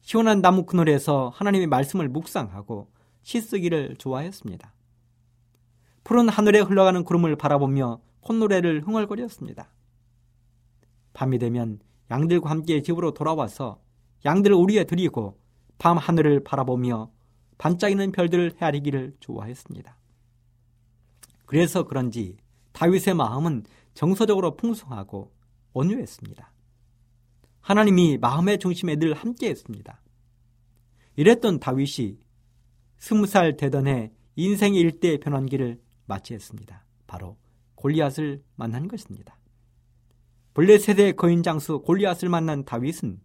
시원한 0.00 0.40
나무 0.40 0.64
그늘에서 0.64 1.30
하나님의 1.34 1.68
말씀을 1.68 2.08
묵상하고 2.08 2.90
시쓰기를 3.22 3.96
좋아했습니다. 3.96 4.72
푸른 6.04 6.28
하늘에 6.28 6.60
흘러가는 6.60 7.04
구름을 7.04 7.36
바라보며 7.36 8.00
콧노래를 8.20 8.86
흥얼거렸습니다. 8.86 9.70
밤이 11.12 11.38
되면 11.38 11.80
양들과 12.10 12.48
함께 12.50 12.80
집으로 12.82 13.12
돌아와서 13.12 13.80
양들을 14.24 14.56
우리에 14.56 14.84
드리고 14.84 15.38
밤 15.78 15.98
하늘을 15.98 16.44
바라보며 16.44 17.10
반짝이는 17.58 18.12
별들을 18.12 18.54
헤아리기를 18.60 19.16
좋아했습니다. 19.20 19.96
그래서 21.44 21.84
그런지 21.84 22.36
다윗의 22.72 23.14
마음은 23.14 23.64
정서적으로 23.94 24.56
풍성하고 24.56 25.32
온유했습니다. 25.72 26.52
하나님이 27.60 28.18
마음의 28.18 28.58
중심에 28.58 28.96
늘 28.96 29.14
함께 29.14 29.50
했습니다. 29.50 30.00
이랬던 31.16 31.58
다윗이 31.58 32.18
스무 32.98 33.26
살 33.26 33.56
되던 33.56 33.86
해 33.86 34.12
인생의 34.36 34.80
일대 34.80 35.18
변환기를 35.18 35.80
마치했습니다. 36.06 36.84
바로 37.06 37.36
골리앗을 37.74 38.42
만난 38.56 38.88
것입니다. 38.88 39.38
블레 40.54 40.78
세대 40.78 41.12
거인 41.12 41.42
장수 41.42 41.80
골리앗을 41.80 42.28
만난 42.28 42.64
다윗은 42.64 43.20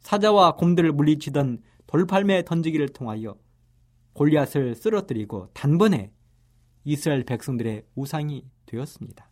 사자와 0.00 0.56
곰들을 0.56 0.92
물리치던 0.92 1.62
돌팔매 1.86 2.44
던지기를 2.44 2.90
통하여 2.90 3.36
골리앗을 4.12 4.74
쓰러뜨리고 4.74 5.48
단번에 5.54 6.12
이스라엘 6.84 7.24
백성들의 7.24 7.84
우상이 7.94 8.44
되었습니다. 8.66 9.28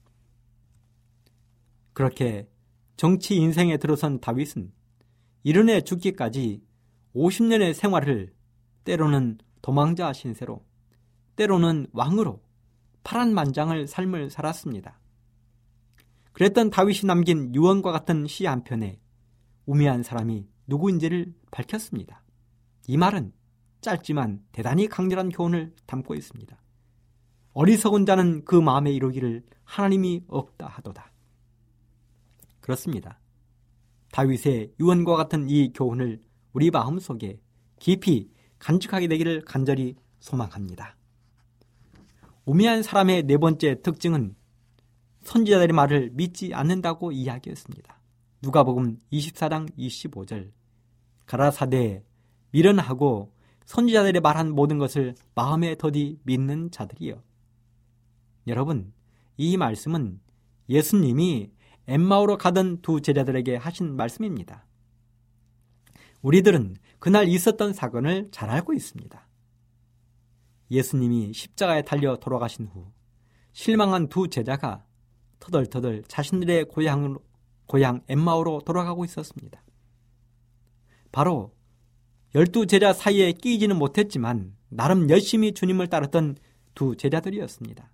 그렇게 1.92 2.48
정치 2.96 3.36
인생에 3.36 3.76
들어선 3.76 4.20
다윗은 4.20 4.72
이른해 5.42 5.82
죽기까지 5.82 6.62
50년의 7.14 7.72
생활을 7.74 8.32
때로는 8.84 9.38
도망자 9.66 10.12
신세로 10.12 10.64
때로는 11.34 11.88
왕으로 11.92 12.40
파란만장을 13.02 13.88
삶을 13.88 14.30
살았습니다. 14.30 15.00
그랬던 16.34 16.70
다윗이 16.70 17.00
남긴 17.04 17.52
유언과 17.52 17.90
같은 17.90 18.28
시 18.28 18.46
한 18.46 18.62
편에 18.62 19.00
우매한 19.64 20.04
사람이 20.04 20.46
누구인지를 20.68 21.34
밝혔습니다. 21.50 22.22
이 22.86 22.96
말은 22.96 23.32
짧지만 23.80 24.44
대단히 24.52 24.86
강렬한 24.86 25.30
교훈을 25.30 25.74
담고 25.86 26.14
있습니다. 26.14 26.56
어리석은 27.54 28.06
자는 28.06 28.44
그 28.44 28.54
마음에 28.54 28.92
이루기를 28.92 29.44
하나님이 29.64 30.26
없다 30.28 30.68
하도다. 30.68 31.10
그렇습니다. 32.60 33.18
다윗의 34.12 34.74
유언과 34.78 35.16
같은 35.16 35.50
이 35.50 35.72
교훈을 35.72 36.20
우리 36.52 36.70
마음 36.70 37.00
속에 37.00 37.40
깊이 37.80 38.30
간직하게 38.58 39.08
되기를 39.08 39.42
간절히 39.42 39.96
소망합니다. 40.20 40.96
우매한 42.44 42.82
사람의 42.82 43.24
네 43.24 43.36
번째 43.38 43.82
특징은 43.82 44.34
선지자들의 45.22 45.74
말을 45.74 46.10
믿지 46.12 46.54
않는다고 46.54 47.12
이야기했습니다. 47.12 48.00
누가복음 48.42 49.00
24장 49.12 49.68
25절 49.76 50.52
가라사대 51.26 52.04
미련하고 52.52 53.32
선지자들의 53.64 54.20
말한 54.20 54.52
모든 54.52 54.78
것을 54.78 55.14
마음에 55.34 55.76
더디 55.76 56.20
믿는 56.22 56.70
자들이여. 56.70 57.20
여러분, 58.46 58.92
이 59.36 59.56
말씀은 59.56 60.20
예수님이 60.68 61.50
엠마오로 61.88 62.38
가던 62.38 62.82
두 62.82 63.00
제자들에게 63.00 63.56
하신 63.56 63.96
말씀입니다. 63.96 64.66
우리들은 66.26 66.74
그날 66.98 67.28
있었던 67.28 67.72
사건을 67.72 68.30
잘 68.32 68.50
알고 68.50 68.72
있습니다. 68.72 69.28
예수님이 70.72 71.32
십자가에 71.32 71.82
달려 71.82 72.16
돌아가신 72.16 72.66
후 72.66 72.90
실망한 73.52 74.08
두 74.08 74.28
제자가 74.28 74.84
터덜터덜 75.38 76.02
자신들의 76.08 76.64
고향, 76.64 77.16
고향 77.66 78.00
엠마오로 78.08 78.62
돌아가고 78.66 79.04
있었습니다. 79.04 79.62
바로 81.12 81.54
열두 82.34 82.66
제자 82.66 82.92
사이에 82.92 83.30
끼지는 83.30 83.78
못했지만 83.78 84.56
나름 84.68 85.08
열심히 85.08 85.54
주님을 85.54 85.86
따랐던 85.86 86.38
두 86.74 86.96
제자들이었습니다. 86.96 87.92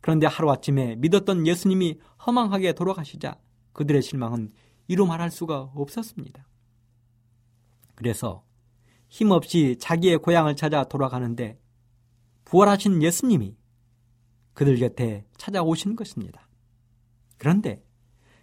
그런데 0.00 0.26
하루아침에 0.26 0.96
믿었던 0.96 1.46
예수님이 1.46 1.98
허망하게 2.26 2.72
돌아가시자 2.72 3.36
그들의 3.74 4.00
실망은 4.00 4.50
이루 4.88 5.04
말할 5.04 5.30
수가 5.30 5.72
없었습니다. 5.74 6.46
그래서 7.94 8.44
힘없이 9.08 9.76
자기의 9.78 10.18
고향을 10.18 10.56
찾아 10.56 10.84
돌아가는데 10.84 11.58
부활하신 12.44 13.02
예수님이 13.02 13.56
그들 14.52 14.78
곁에 14.78 15.24
찾아오신 15.36 15.96
것입니다. 15.96 16.48
그런데 17.38 17.84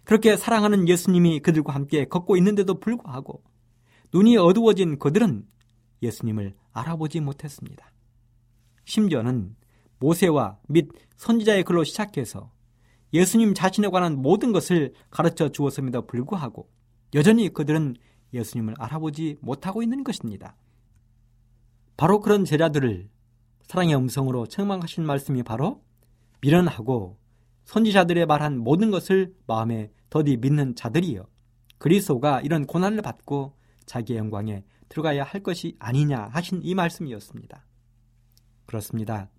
그렇게 0.04 0.36
사랑하는 0.36 0.88
예수님이 0.88 1.40
그들과 1.40 1.74
함께 1.74 2.06
걷고 2.06 2.36
있는데도 2.36 2.80
불구하고 2.80 3.42
눈이 4.12 4.36
어두워진 4.36 4.98
그들은 4.98 5.46
예수님을 6.02 6.54
알아보지 6.72 7.20
못했습니다. 7.20 7.92
심지어는 8.84 9.56
모세와 9.98 10.58
및 10.68 10.90
선지자의 11.16 11.64
글로 11.64 11.84
시작해서 11.84 12.50
예수님 13.14 13.54
자신에 13.54 13.88
관한 13.88 14.16
모든 14.16 14.52
것을 14.52 14.94
가르쳐 15.10 15.50
주었음에도 15.50 16.06
불구하고 16.06 16.68
여전히 17.14 17.52
그들은 17.52 17.94
예수님을 18.32 18.74
알아보지 18.78 19.36
못하고 19.40 19.82
있는 19.82 20.04
것입니다. 20.04 20.56
바로 21.96 22.20
그런 22.20 22.44
제자들을 22.44 23.08
사랑의 23.62 23.94
음성으로 23.96 24.46
책망하신 24.46 25.04
말씀이 25.04 25.42
바로 25.42 25.82
미련하고 26.40 27.18
선지자들의 27.64 28.26
말한 28.26 28.58
모든 28.58 28.90
것을 28.90 29.34
마음에 29.46 29.90
더디 30.10 30.38
믿는 30.38 30.74
자들이여 30.74 31.26
그리스도가 31.78 32.40
이런 32.40 32.66
고난을 32.66 33.02
받고 33.02 33.56
자기의 33.86 34.18
영광에 34.18 34.64
들어가야 34.88 35.24
할 35.24 35.42
것이 35.42 35.76
아니냐 35.78 36.28
하신 36.32 36.60
이 36.62 36.74
말씀이었습니다. 36.74 37.64
그렇습니다. 38.66 39.30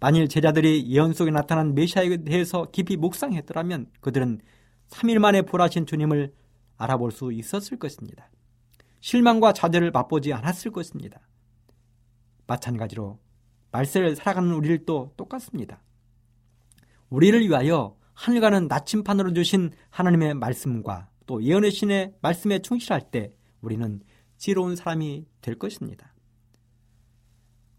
만일 0.00 0.28
제자들이 0.28 0.86
예언 0.88 1.12
속에 1.12 1.30
나타난 1.30 1.74
메시아에 1.74 2.18
대해서 2.24 2.66
깊이 2.72 2.96
묵상했더라면 2.96 3.86
그들은 4.00 4.40
3일 4.88 5.18
만에 5.18 5.42
보라신 5.42 5.86
주님을 5.86 6.32
알아볼 6.82 7.12
수 7.12 7.32
있었을 7.32 7.78
것입니다. 7.78 8.30
실망과 9.00 9.52
좌절을 9.52 9.90
맛보지 9.90 10.32
않았을 10.32 10.70
것입니다. 10.70 11.20
마찬가지로 12.46 13.18
말세를 13.70 14.16
살아가는 14.16 14.52
우리를 14.52 14.84
또 14.84 15.12
똑같습니다. 15.16 15.82
우리를 17.08 17.40
위하여 17.48 17.96
하늘과는 18.14 18.68
나침판으로 18.68 19.32
주신 19.32 19.70
하나님의 19.90 20.34
말씀과 20.34 21.08
또 21.26 21.42
예언의 21.42 21.70
신의 21.70 22.14
말씀에 22.20 22.60
충실할 22.60 23.10
때 23.10 23.32
우리는 23.60 24.02
지혜로운 24.36 24.76
사람이 24.76 25.26
될 25.40 25.58
것입니다. 25.58 26.14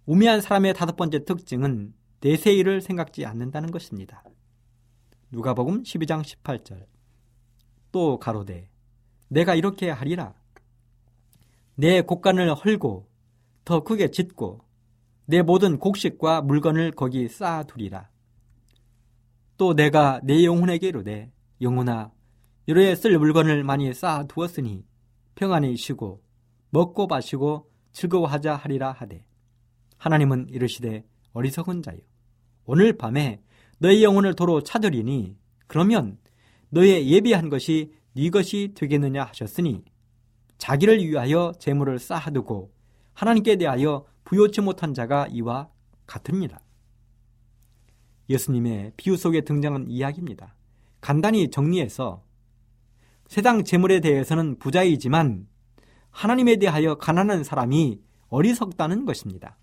우매한 0.05 0.41
사람의 0.41 0.73
다섯 0.73 0.95
번째 0.95 1.23
특징은 1.23 1.93
내세 2.19 2.53
일을 2.53 2.81
생각지 2.81 3.25
않는다는 3.25 3.71
것입니다. 3.71 4.23
누가복음 5.31 5.83
12장 5.83 6.21
18절 6.21 6.85
또 7.91 8.17
가로되 8.19 8.72
내가 9.27 9.55
이렇게 9.55 9.89
하리라. 9.89 10.33
내 11.75 12.01
곡간을 12.01 12.53
헐고 12.53 13.07
더 13.65 13.83
크게 13.83 14.11
짓고 14.11 14.61
내 15.25 15.41
모든 15.41 15.79
곡식과 15.79 16.41
물건을 16.41 16.91
거기 16.91 17.27
쌓아두리라. 17.27 18.09
또 19.57 19.73
내가 19.73 20.19
내 20.23 20.43
영혼에게 20.43 20.89
이르되 20.89 21.31
영혼아 21.61 22.11
이로에 22.65 22.95
쓸 22.95 23.17
물건을 23.17 23.63
많이 23.63 23.93
쌓아두었으니 23.93 24.85
평안히 25.35 25.77
쉬고 25.77 26.21
먹고 26.69 27.07
마시고 27.07 27.69
즐거워하자 27.91 28.55
하리라 28.55 28.91
하되 28.91 29.25
하나님은 29.97 30.47
이르시되 30.49 31.05
어리석은 31.33 31.81
자요 31.83 31.99
오늘 32.65 32.97
밤에 32.97 33.41
너의 33.79 34.03
영혼을 34.03 34.33
도로 34.33 34.63
찾으리니 34.63 35.37
그러면 35.67 36.17
너의 36.69 37.09
예비한 37.09 37.49
것이 37.49 37.93
네 38.15 38.29
것이 38.29 38.73
되겠느냐 38.75 39.23
하셨으니 39.23 39.83
자기를 40.57 41.03
위하여 41.03 41.51
재물을 41.59 41.97
쌓아두고 41.99 42.71
하나님께 43.13 43.57
대하여 43.57 44.05
부요치 44.23 44.61
못한 44.61 44.93
자가 44.93 45.27
이와 45.27 45.69
같으니라. 46.05 46.59
예수님의 48.29 48.93
비유 48.95 49.17
속에 49.17 49.41
등장한 49.41 49.89
이야기입니다. 49.89 50.55
간단히 51.01 51.49
정리해서 51.49 52.23
세상 53.27 53.63
재물에 53.63 53.99
대해서는 53.99 54.57
부자이지만 54.59 55.47
하나님에 56.11 56.57
대하여 56.57 56.95
가난한 56.95 57.43
사람이 57.43 58.01
어리석다는 58.29 59.05
것입니다. 59.05 59.57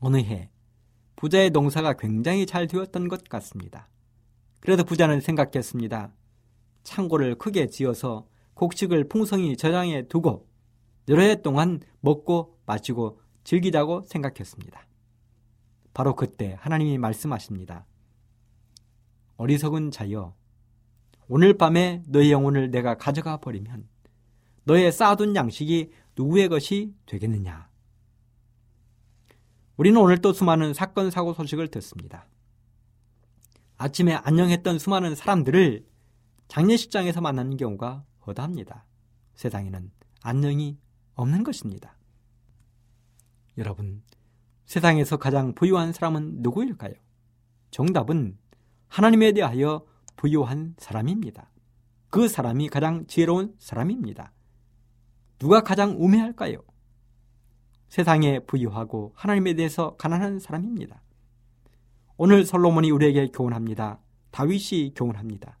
어느 0.00 0.16
해 0.16 0.50
부자의 1.16 1.50
농사가 1.50 1.92
굉장히 1.92 2.46
잘 2.46 2.66
되었던 2.66 3.08
것 3.08 3.24
같습니다. 3.24 3.88
그래서 4.60 4.82
부자는 4.82 5.20
생각했습니다. 5.20 6.12
창고를 6.82 7.36
크게 7.36 7.68
지어서 7.68 8.26
곡식을 8.54 9.08
풍성히 9.08 9.56
저장해 9.56 10.08
두고 10.08 10.48
여러 11.08 11.22
해 11.22 11.42
동안 11.42 11.80
먹고 12.00 12.58
마시고 12.66 13.20
즐기자고 13.44 14.02
생각했습니다. 14.02 14.86
바로 15.94 16.14
그때 16.14 16.56
하나님이 16.60 16.98
말씀하십니다. 16.98 17.86
어리석은 19.36 19.90
자여 19.90 20.34
오늘 21.28 21.56
밤에 21.56 22.02
너의 22.06 22.30
영혼을 22.30 22.70
내가 22.70 22.96
가져가 22.96 23.38
버리면 23.38 23.88
너의 24.64 24.92
쌓아둔 24.92 25.34
양식이 25.34 25.90
누구의 26.16 26.48
것이 26.48 26.94
되겠느냐? 27.06 27.68
우리는 29.76 30.00
오늘 30.00 30.18
또 30.18 30.32
수많은 30.32 30.74
사건, 30.74 31.10
사고 31.10 31.32
소식을 31.32 31.68
듣습니다. 31.68 32.26
아침에 33.78 34.14
안녕했던 34.14 34.78
수많은 34.78 35.16
사람들을 35.16 35.84
장례식장에서 36.52 37.22
만나는 37.22 37.56
경우가 37.56 38.04
허다합니다. 38.26 38.84
세상에는 39.36 39.90
안녕이 40.22 40.78
없는 41.14 41.44
것입니다. 41.44 41.96
여러분, 43.56 44.02
세상에서 44.66 45.16
가장 45.16 45.54
부유한 45.54 45.94
사람은 45.94 46.42
누구일까요? 46.42 46.92
정답은 47.70 48.36
하나님에 48.88 49.32
대하여 49.32 49.86
부유한 50.16 50.74
사람입니다. 50.76 51.50
그 52.10 52.28
사람이 52.28 52.68
가장 52.68 53.06
지혜로운 53.06 53.54
사람입니다. 53.58 54.34
누가 55.38 55.62
가장 55.62 55.96
우매할까요? 55.98 56.58
세상에 57.88 58.40
부유하고 58.40 59.14
하나님에 59.16 59.54
대해서 59.54 59.96
가난한 59.96 60.38
사람입니다. 60.38 61.02
오늘 62.18 62.44
솔로몬이 62.44 62.90
우리에게 62.90 63.28
교훈합니다. 63.28 64.00
다윗이 64.32 64.92
교훈합니다. 64.94 65.56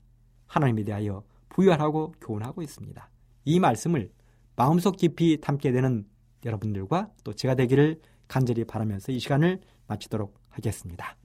하나님에 0.52 0.84
대하여 0.84 1.24
부유하라고 1.48 2.14
교훈하고 2.20 2.60
있습니다. 2.60 3.10
이 3.46 3.58
말씀을 3.58 4.12
마음속 4.54 4.98
깊이 4.98 5.40
담게 5.40 5.72
되는 5.72 6.06
여러분들과 6.44 7.08
또 7.24 7.32
제가 7.32 7.54
되기를 7.54 8.02
간절히 8.28 8.64
바라면서 8.64 9.12
이 9.12 9.18
시간을 9.18 9.60
마치도록 9.86 10.34
하겠습니다. 10.50 11.16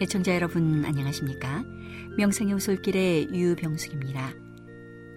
애청자 0.00 0.34
여러분 0.34 0.82
안녕하십니까? 0.86 1.62
명성의 2.16 2.54
오솔길의 2.54 3.34
유병숙입니다. 3.34 4.32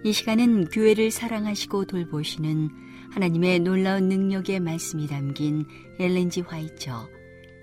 이 0.03 0.11
시간은 0.11 0.65
교회를 0.65 1.09
사랑하시고 1.09 1.85
돌보시는 1.85 2.69
하나님의 3.11 3.59
놀라운 3.59 4.09
능력의 4.09 4.59
말씀이 4.59 5.07
담긴 5.07 5.65
엘렌지 5.99 6.41
화이처 6.41 7.07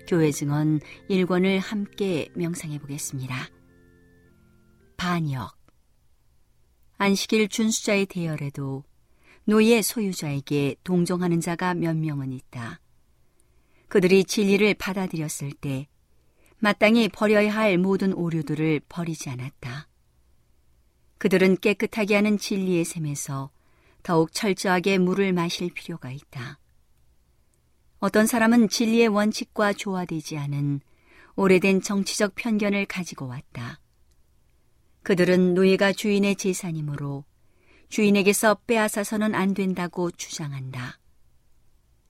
교회 0.07 0.31
증언 0.31 0.79
1권을 1.11 1.59
함께 1.59 2.27
명상해 2.33 2.79
보겠습니다. 2.79 3.35
반역 4.97 5.55
안식일 6.97 7.49
준수자의 7.49 8.07
대열에도 8.07 8.83
노예 9.45 9.83
소유자에게 9.83 10.77
동정하는 10.83 11.39
자가 11.39 11.75
몇 11.75 11.95
명은 11.95 12.31
있다. 12.31 12.79
그들이 13.89 14.23
진리를 14.23 14.73
받아들였을 14.73 15.51
때 15.51 15.87
마땅히 16.63 17.09
버려야 17.09 17.51
할 17.55 17.79
모든 17.79 18.13
오류들을 18.13 18.81
버리지 18.87 19.31
않았다. 19.31 19.87
그들은 21.17 21.57
깨끗하게 21.57 22.13
하는 22.13 22.37
진리의 22.37 22.85
셈에서 22.85 23.49
더욱 24.03 24.31
철저하게 24.31 24.99
물을 24.99 25.33
마실 25.33 25.71
필요가 25.73 26.11
있다. 26.11 26.59
어떤 27.97 28.27
사람은 28.27 28.69
진리의 28.69 29.07
원칙과 29.07 29.73
조화되지 29.73 30.37
않은 30.37 30.81
오래된 31.35 31.81
정치적 31.81 32.35
편견을 32.35 32.85
가지고 32.85 33.25
왔다. 33.27 33.79
그들은 35.01 35.55
노예가 35.55 35.93
주인의 35.93 36.35
재산이므로 36.35 37.25
주인에게서 37.89 38.59
빼앗아서는 38.67 39.33
안 39.33 39.55
된다고 39.55 40.11
주장한다. 40.11 40.99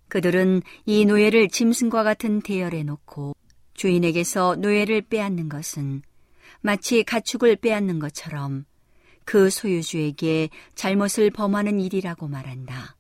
그들은 0.10 0.62
이 0.86 1.06
노예를 1.06 1.48
짐승과 1.48 2.04
같은 2.04 2.42
대열에 2.42 2.84
놓고 2.84 3.34
주인에게서 3.82 4.58
노예를 4.58 5.02
빼앗는 5.02 5.50
것은 5.50 6.04
마치 6.62 7.02
가축을 7.02 7.56
빼앗는 7.56 7.98
것처럼 7.98 8.66
그 9.26 9.50
소유주에게 9.50 10.50
잘못을 10.76 11.32
범하는 11.32 11.80
일이라고 11.80 12.28
말한다. 12.28 12.96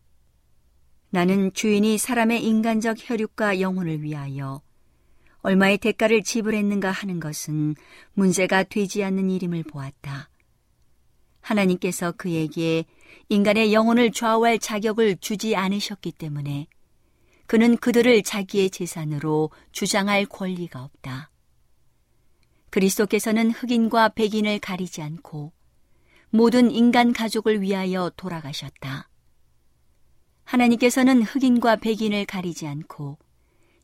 나는 1.11 1.53
주인이 1.53 1.99
사람의 1.99 2.43
인간적 2.43 2.97
혈육과 2.99 3.61
영혼을 3.61 4.01
위하여 4.01 4.63
얼마의 5.43 5.77
대가를 5.77 6.23
지불했는가 6.23 6.89
하는 6.89 7.19
것은 7.19 7.75
문제가 8.13 8.63
되지 8.63 9.03
않는 9.03 9.29
일임을 9.29 9.61
보았다. 9.61 10.31
하나님께서 11.41 12.11
그에게 12.13 12.85
인간의 13.29 13.71
영혼을 13.71 14.11
좌우할 14.11 14.57
자격을 14.57 15.17
주지 15.17 15.55
않으셨기 15.55 16.13
때문에 16.13 16.65
그는 17.51 17.75
그들을 17.75 18.23
자기의 18.23 18.69
재산으로 18.69 19.51
주장할 19.73 20.25
권리가 20.25 20.85
없다. 20.85 21.31
그리스도께서는 22.69 23.51
흑인과 23.51 24.13
백인을 24.15 24.59
가리지 24.59 25.01
않고 25.01 25.51
모든 26.29 26.71
인간 26.71 27.11
가족을 27.11 27.61
위하여 27.61 28.09
돌아가셨다. 28.15 29.09
하나님께서는 30.45 31.23
흑인과 31.23 31.81
백인을 31.81 32.23
가리지 32.23 32.67
않고 32.67 33.17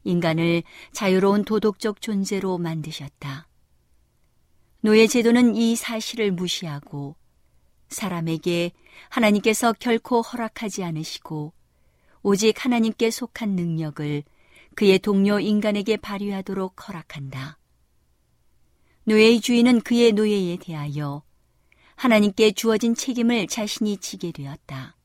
인간을 0.06 0.64
자유로운 0.94 1.44
도덕적 1.44 2.00
존재로 2.00 2.58
만드셨다. 2.60 3.50
노예 4.80 5.08
제도는 5.08 5.58
이 5.58 5.76
사실을 5.76 6.32
무시하고 6.32 7.18
사람에게 7.90 8.72
하나님께서 9.10 9.74
결코 9.74 10.22
허락하지 10.22 10.86
않으시고 10.86 11.57
오직 12.30 12.66
하나님께 12.66 13.10
속한 13.10 13.52
능력을 13.52 14.22
그의 14.76 15.00
동료 15.00 15.40
인간에게 15.40 15.96
발휘하도록 15.96 16.86
허락한다. 16.86 17.58
노예의 19.06 19.40
주인은 19.40 19.80
그의 19.80 20.12
노예에 20.12 20.58
대하여 20.58 21.24
하나님께 21.96 22.52
주어진 22.52 22.96
책임을 22.96 23.48
자신이 23.48 24.00
지게 24.00 24.34
되었다. 24.34 24.98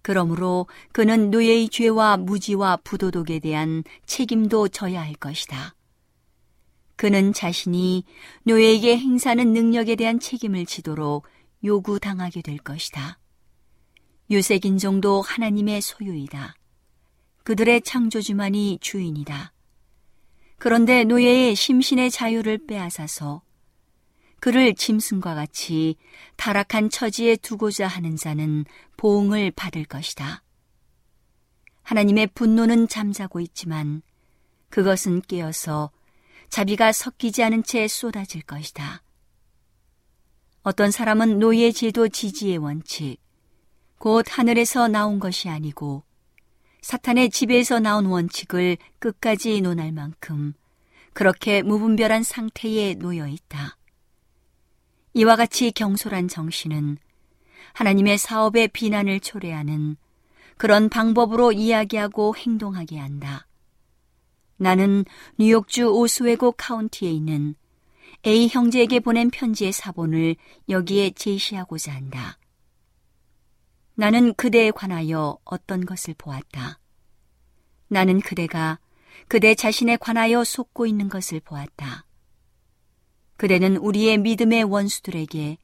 그러므로 0.00 0.66
그는 0.92 1.30
노예의 1.30 1.68
죄와 1.68 2.16
무지와 2.16 2.78
부도덕에 2.78 3.40
대한 3.40 3.84
책임도 4.06 4.68
져야 4.68 5.02
할 5.02 5.12
것이다. 5.12 5.74
그는 6.96 7.34
자신이 7.34 8.04
노예에게 8.44 8.96
행사하는 8.96 9.52
능력에 9.52 9.96
대한 9.96 10.18
책임을 10.18 10.64
지도록 10.64 11.26
요구당하게 11.62 12.40
될 12.40 12.56
것이다. 12.56 13.18
유색 14.30 14.64
인종도 14.64 15.22
하나님의 15.22 15.80
소유이다. 15.80 16.54
그들의 17.44 17.80
창조주만이 17.82 18.78
주인이다. 18.80 19.52
그런데 20.58 21.04
노예의 21.04 21.54
심신의 21.54 22.10
자유를 22.10 22.66
빼앗아서 22.66 23.42
그를 24.40 24.74
짐승과 24.74 25.34
같이 25.34 25.96
타락한 26.36 26.90
처지에 26.90 27.36
두고자 27.36 27.88
하는 27.88 28.16
자는 28.16 28.64
보응을 28.96 29.50
받을 29.52 29.84
것이다. 29.84 30.42
하나님의 31.82 32.28
분노는 32.34 32.88
잠자고 32.88 33.40
있지만 33.40 34.02
그것은 34.68 35.22
깨어서 35.22 35.90
자비가 36.50 36.92
섞이지 36.92 37.42
않은 37.42 37.62
채 37.62 37.88
쏟아질 37.88 38.42
것이다. 38.42 39.02
어떤 40.62 40.90
사람은 40.90 41.38
노예 41.38 41.72
제도 41.72 42.08
지지의 42.08 42.58
원칙, 42.58 43.16
곧 43.98 44.24
하늘에서 44.28 44.88
나온 44.88 45.18
것이 45.18 45.48
아니고 45.48 46.04
사탄의 46.82 47.30
집에서 47.30 47.80
나온 47.80 48.06
원칙을 48.06 48.78
끝까지 48.98 49.60
논할 49.60 49.92
만큼 49.92 50.54
그렇게 51.12 51.62
무분별한 51.62 52.22
상태에 52.22 52.94
놓여 52.94 53.26
있다. 53.26 53.76
이와 55.14 55.34
같이 55.34 55.72
경솔한 55.72 56.28
정신은 56.28 56.98
하나님의 57.72 58.18
사업의 58.18 58.68
비난을 58.68 59.20
초래하는 59.20 59.96
그런 60.56 60.88
방법으로 60.88 61.52
이야기하고 61.52 62.36
행동하게 62.36 62.98
한다. 62.98 63.46
나는 64.56 65.04
뉴욕주 65.38 65.88
오스웨고 65.88 66.52
카운티에 66.52 67.10
있는 67.10 67.54
A 68.26 68.48
형제에게 68.48 69.00
보낸 69.00 69.30
편지의 69.30 69.72
사본을 69.72 70.36
여기에 70.68 71.10
제시하고자 71.10 71.92
한다. 71.92 72.38
나는 73.98 74.32
그대에 74.34 74.70
관하여 74.70 75.40
어떤 75.42 75.84
것을 75.84 76.14
보았다. 76.16 76.78
나는 77.88 78.20
그대가 78.20 78.78
그대 79.26 79.56
자신에 79.56 79.96
관하여 79.96 80.44
속고 80.44 80.86
있는 80.86 81.08
것을 81.08 81.40
보았다. 81.40 82.06
그대는 83.38 83.76
우리의 83.76 84.18
믿음의 84.18 84.62
원수들에게 84.62 85.58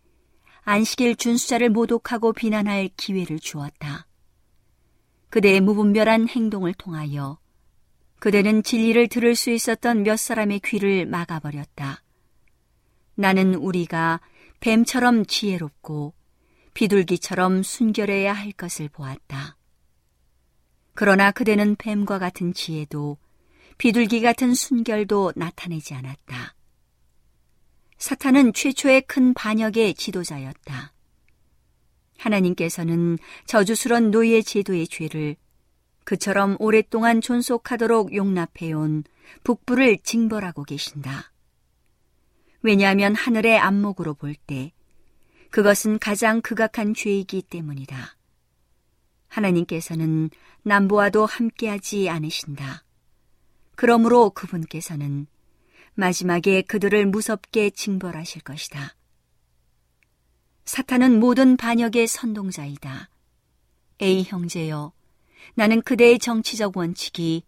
안식일 0.62 1.14
준수자를 1.14 1.70
모독하고 1.70 2.32
비난할 2.32 2.91
기회를 2.97 3.39
주었다. 3.39 4.09
그대의 5.30 5.61
무분별한 5.61 6.28
행동을 6.28 6.74
통하여 6.74 7.39
그대는 8.18 8.64
진리를 8.64 9.07
들을 9.11 9.37
수 9.37 9.51
있었던 9.51 10.03
몇 10.03 10.18
사람의 10.18 10.59
귀를 10.64 11.07
막아버렸다. 11.07 12.03
나는 13.14 13.55
우리가 13.55 14.20
뱀처럼 14.59 15.24
지혜롭고 15.24 16.14
비둘기처럼 16.75 17.62
순결해야 17.62 18.33
할 18.33 18.53
것을 18.53 18.89
보았다. 18.89 19.57
그러나 20.95 21.31
그대는 21.31 21.77
뱀과 21.77 22.18
같은 22.18 22.53
지혜도 22.53 23.18
비둘기 23.79 24.20
같은 24.20 24.55
순결도 24.55 25.33
나타내지 25.37 25.95
않았다. 25.95 26.55
사탄은 27.99 28.53
최초의 28.53 29.03
큰 29.03 29.35
반역의 29.35 29.95
지도자였다. 29.95 30.93
하나님께서는 32.18 33.18
저주스런 33.47 34.11
노예 34.11 34.43
제도의 34.43 34.87
죄를 34.87 35.37
그처럼 36.05 36.57
오랫동안 36.59 37.20
존속하도록 37.20 38.14
용납해온 38.14 39.05
북부를 39.43 39.99
징벌하고 40.03 40.64
계신다. 40.64 41.33
왜냐하면 42.62 43.14
하늘의 43.14 43.59
안목으로 43.59 44.14
볼 44.14 44.35
때 44.35 44.74
그것은 45.55 46.01
가장 46.01 46.43
극악한 46.43 46.95
죄이기 46.95 47.43
때문이다. 47.43 48.17
하나님께서는 49.29 50.31
남보와도 50.65 51.27
함께하지 51.27 52.09
않으신다. 52.09 52.83
그러므로 53.77 54.31
그분께서는 54.31 55.29
마지막에 55.95 56.63
그들을 56.63 57.07
무섭게 57.07 57.71
징벌하실 57.71 58.43
것이다. 58.43 58.97
사탄은 60.65 61.21
모든 61.21 61.57
반역의 61.57 62.09
선동자이다. 62.09 63.11
A 64.03 64.25
형제여, 64.25 64.93
나는 65.55 65.83
그대의 65.83 66.19
정치적 66.19 66.77
원칙이 66.77 67.45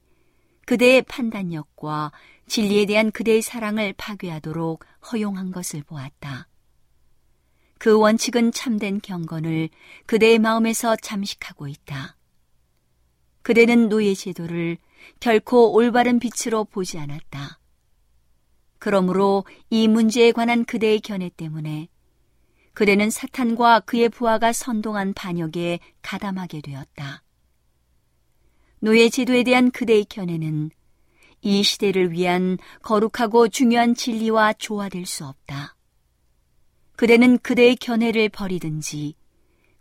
그대의 0.65 1.03
판단력과 1.03 2.13
진리에 2.47 2.87
대한 2.87 3.11
그대의 3.11 3.43
사랑을 3.43 3.95
파괴하도록 3.95 4.85
허용한 5.11 5.51
것을 5.51 5.83
보았다. 5.83 6.47
그 7.79 7.99
원칙은 7.99 8.53
참된 8.53 9.01
경건을 9.01 9.68
그대의 10.07 10.39
마음에서 10.39 10.97
잠식하고 10.97 11.68
있다. 11.68 12.16
그대는 13.43 13.89
노예 13.89 14.14
제도를 14.14 14.79
결코 15.20 15.72
올바른 15.72 16.18
빛으로 16.18 16.64
보지 16.64 16.99
않았다. 16.99 17.61
그러므로 18.79 19.45
이 19.70 19.89
문제에 19.89 20.33
관한 20.33 20.64
그대의 20.64 21.01
견해 21.01 21.31
때문에 21.37 21.89
그대는 22.72 23.11
사탄과 23.11 23.81
그의 23.81 24.09
부하가 24.09 24.53
선동한 24.53 25.14
반역에 25.14 25.79
가담하게 26.03 26.61
되었다. 26.61 27.22
노예 28.81 29.09
제도에 29.09 29.45
대한 29.45 29.70
그대의 29.70 30.05
견해는 30.05 30.70
이 31.41 31.62
시대를 31.62 32.12
위한 32.12 32.59
거룩하고 32.83 33.49
중요한 33.49 33.95
진리와 33.95 34.55
조화될 34.55 35.07
수 35.07 35.24
없다. 35.24 35.76
그대는 36.97 37.38
그대의 37.38 37.76
견해를 37.76 38.28
버리든지 38.30 39.14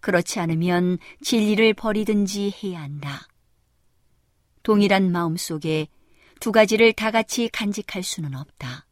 그렇지 0.01 0.39
않으면 0.39 0.99
진리를 1.23 1.73
버리든지 1.73 2.53
해야 2.61 2.81
한다. 2.81 3.27
동일한 4.63 5.11
마음 5.11 5.37
속에 5.37 5.87
두 6.39 6.51
가지를 6.51 6.93
다 6.93 7.11
같이 7.11 7.49
간직할 7.49 8.03
수는 8.03 8.35
없다. 8.35 8.85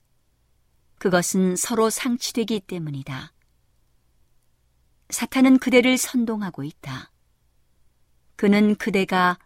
그것은 0.98 1.56
서로 1.56 1.90
상치되기 1.90 2.62
때문이다. 2.62 3.34
사탄은 5.10 5.60
그대를 5.60 5.98
선동하고 5.98 6.64
있다. 6.64 7.12
그는 8.36 8.76
그대가 8.76 9.38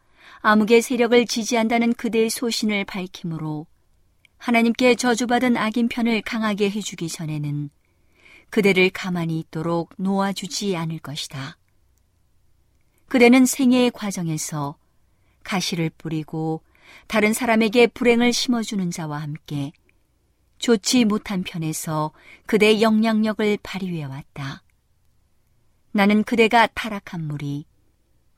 암흑의 0.42 0.82
세력을 0.84 1.26
지지한다는 1.26 1.94
그대의 1.94 2.30
소신을 2.30 2.86
밝힘으로 2.86 3.66
하나님께 4.38 4.96
저주받은 4.96 5.58
악인 5.58 5.90
편을 5.90 6.22
강하게 6.22 6.70
해주기 6.70 7.10
전에는 7.10 7.72
그대를 8.50 8.90
가만히 8.90 9.40
있도록 9.40 9.94
놓아주지 9.98 10.76
않을 10.76 11.00
것이다. 11.00 11.58
그대는 13.08 13.46
생애의 13.46 13.92
과정에서 13.92 14.78
가시를 15.44 15.90
뿌리고 15.98 16.62
다른 17.08 17.34
사람에게 17.34 17.88
불행을 17.88 18.34
심어주는 18.34 18.92
자와 18.92 19.20
함께 19.20 19.72
좋지 20.60 21.06
못한 21.06 21.44
편에서 21.44 22.12
그대의 22.46 22.82
영향력을 22.82 23.58
발휘해 23.64 24.04
왔다. 24.06 24.64
나는 25.92 26.24
그대가 26.24 26.68
타락한 26.68 27.28
무리, 27.28 27.66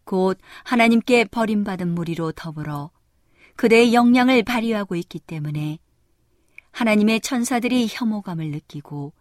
곧 0.03 0.37
하나님께 0.63 1.25
버림받은 1.25 1.93
무리로 1.93 2.31
더불어 2.33 2.91
그대의 3.55 3.93
영향을 3.93 4.43
발휘하고 4.43 4.95
있기 4.95 5.19
때문에 5.19 5.79
하나님의 6.71 7.21
천사들이 7.21 7.87
혐오감을 7.89 8.51
느끼고 8.51 9.13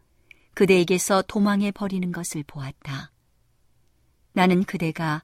그대에게서 0.59 1.22
도망해 1.28 1.70
버리는 1.70 2.11
것을 2.11 2.42
보았다. 2.42 3.12
나는 4.32 4.64
그대가 4.64 5.22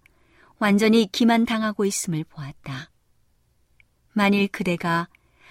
완전히 0.61 1.11
기만당하고 1.11 1.85
있음을 1.85 2.23
보았다. 2.23 2.93
만일 4.13 4.47
그대가 4.47 5.09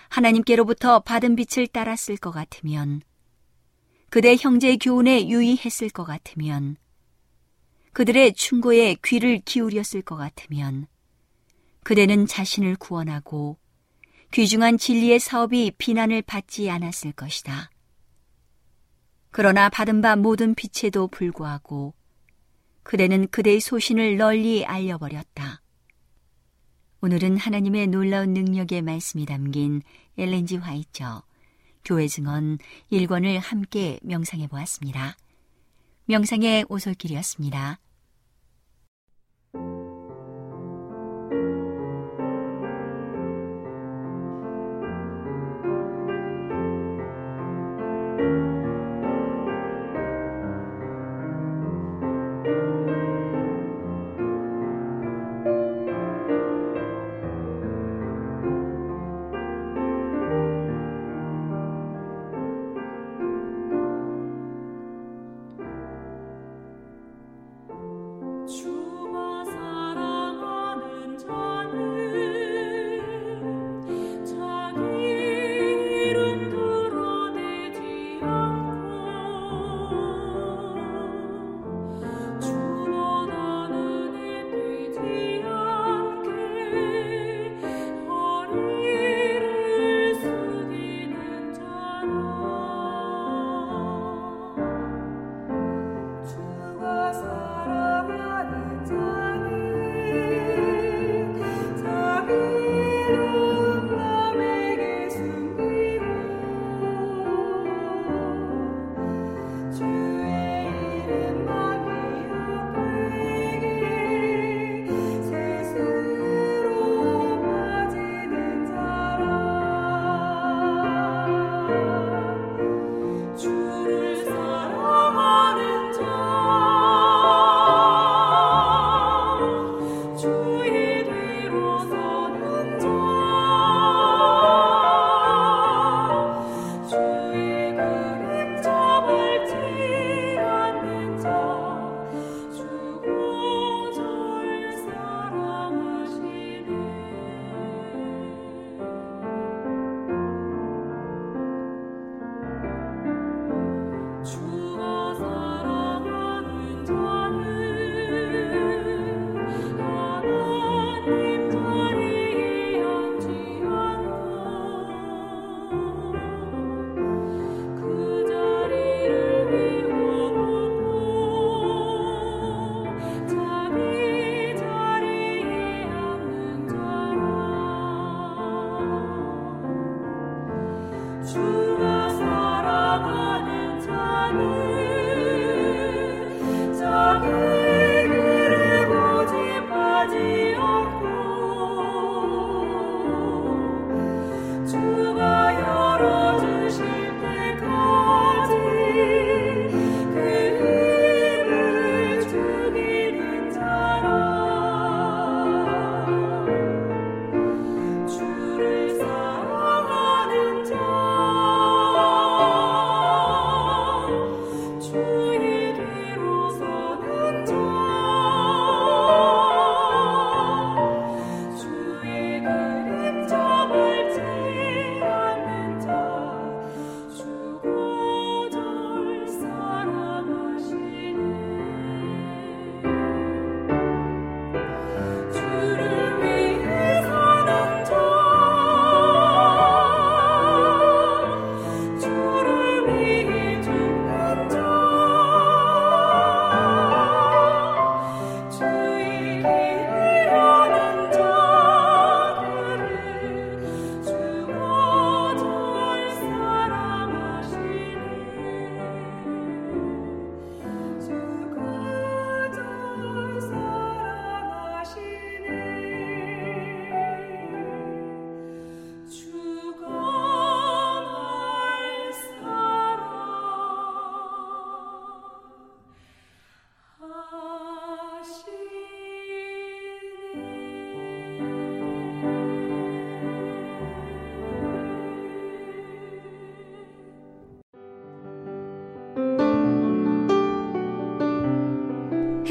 하나님께로부터 0.07 1.01
받은 1.01 1.35
빛을 1.35 1.67
따랐을 1.67 2.15
것 2.15 2.31
같으면, 2.31 3.01
그대 4.09 4.37
형제의 4.39 4.77
교훈에 4.77 5.27
유의했을 5.27 5.89
것 5.89 6.05
같으면, 6.05 6.77
그들의 7.91 8.35
충고에 8.35 8.95
귀를 9.03 9.41
기울였을 9.43 10.01
것 10.01 10.15
같으면 10.15 10.87
그대는 11.83 12.25
자신을 12.25 12.77
구원하고 12.77 13.57
귀중한 14.31 14.77
진리의 14.77 15.19
사업이 15.19 15.73
비난을 15.77 16.21
받지 16.21 16.69
않았을 16.69 17.11
것이다. 17.11 17.72
그러나 19.33 19.67
받은 19.67 20.01
바 20.01 20.15
모든 20.15 20.53
빛에도 20.53 21.07
불구하고 21.07 21.95
그대는 22.83 23.27
그대의 23.29 23.61
소신을 23.61 24.17
널리 24.17 24.63
알려버렸다. 24.63 25.59
오늘은 27.01 27.37
하나님의 27.37 27.87
놀라운 27.87 28.35
능력의 28.35 28.83
말씀이 28.83 29.25
담긴 29.25 29.81
엘렌지 30.19 30.57
화이처 30.57 31.23
교회 31.83 32.07
증언 32.07 32.59
1권을 32.91 33.39
함께 33.39 33.99
명상해 34.03 34.45
보았습니다. 34.45 35.17
명상의 36.05 36.65
오솔길이었습니다. 36.69 37.79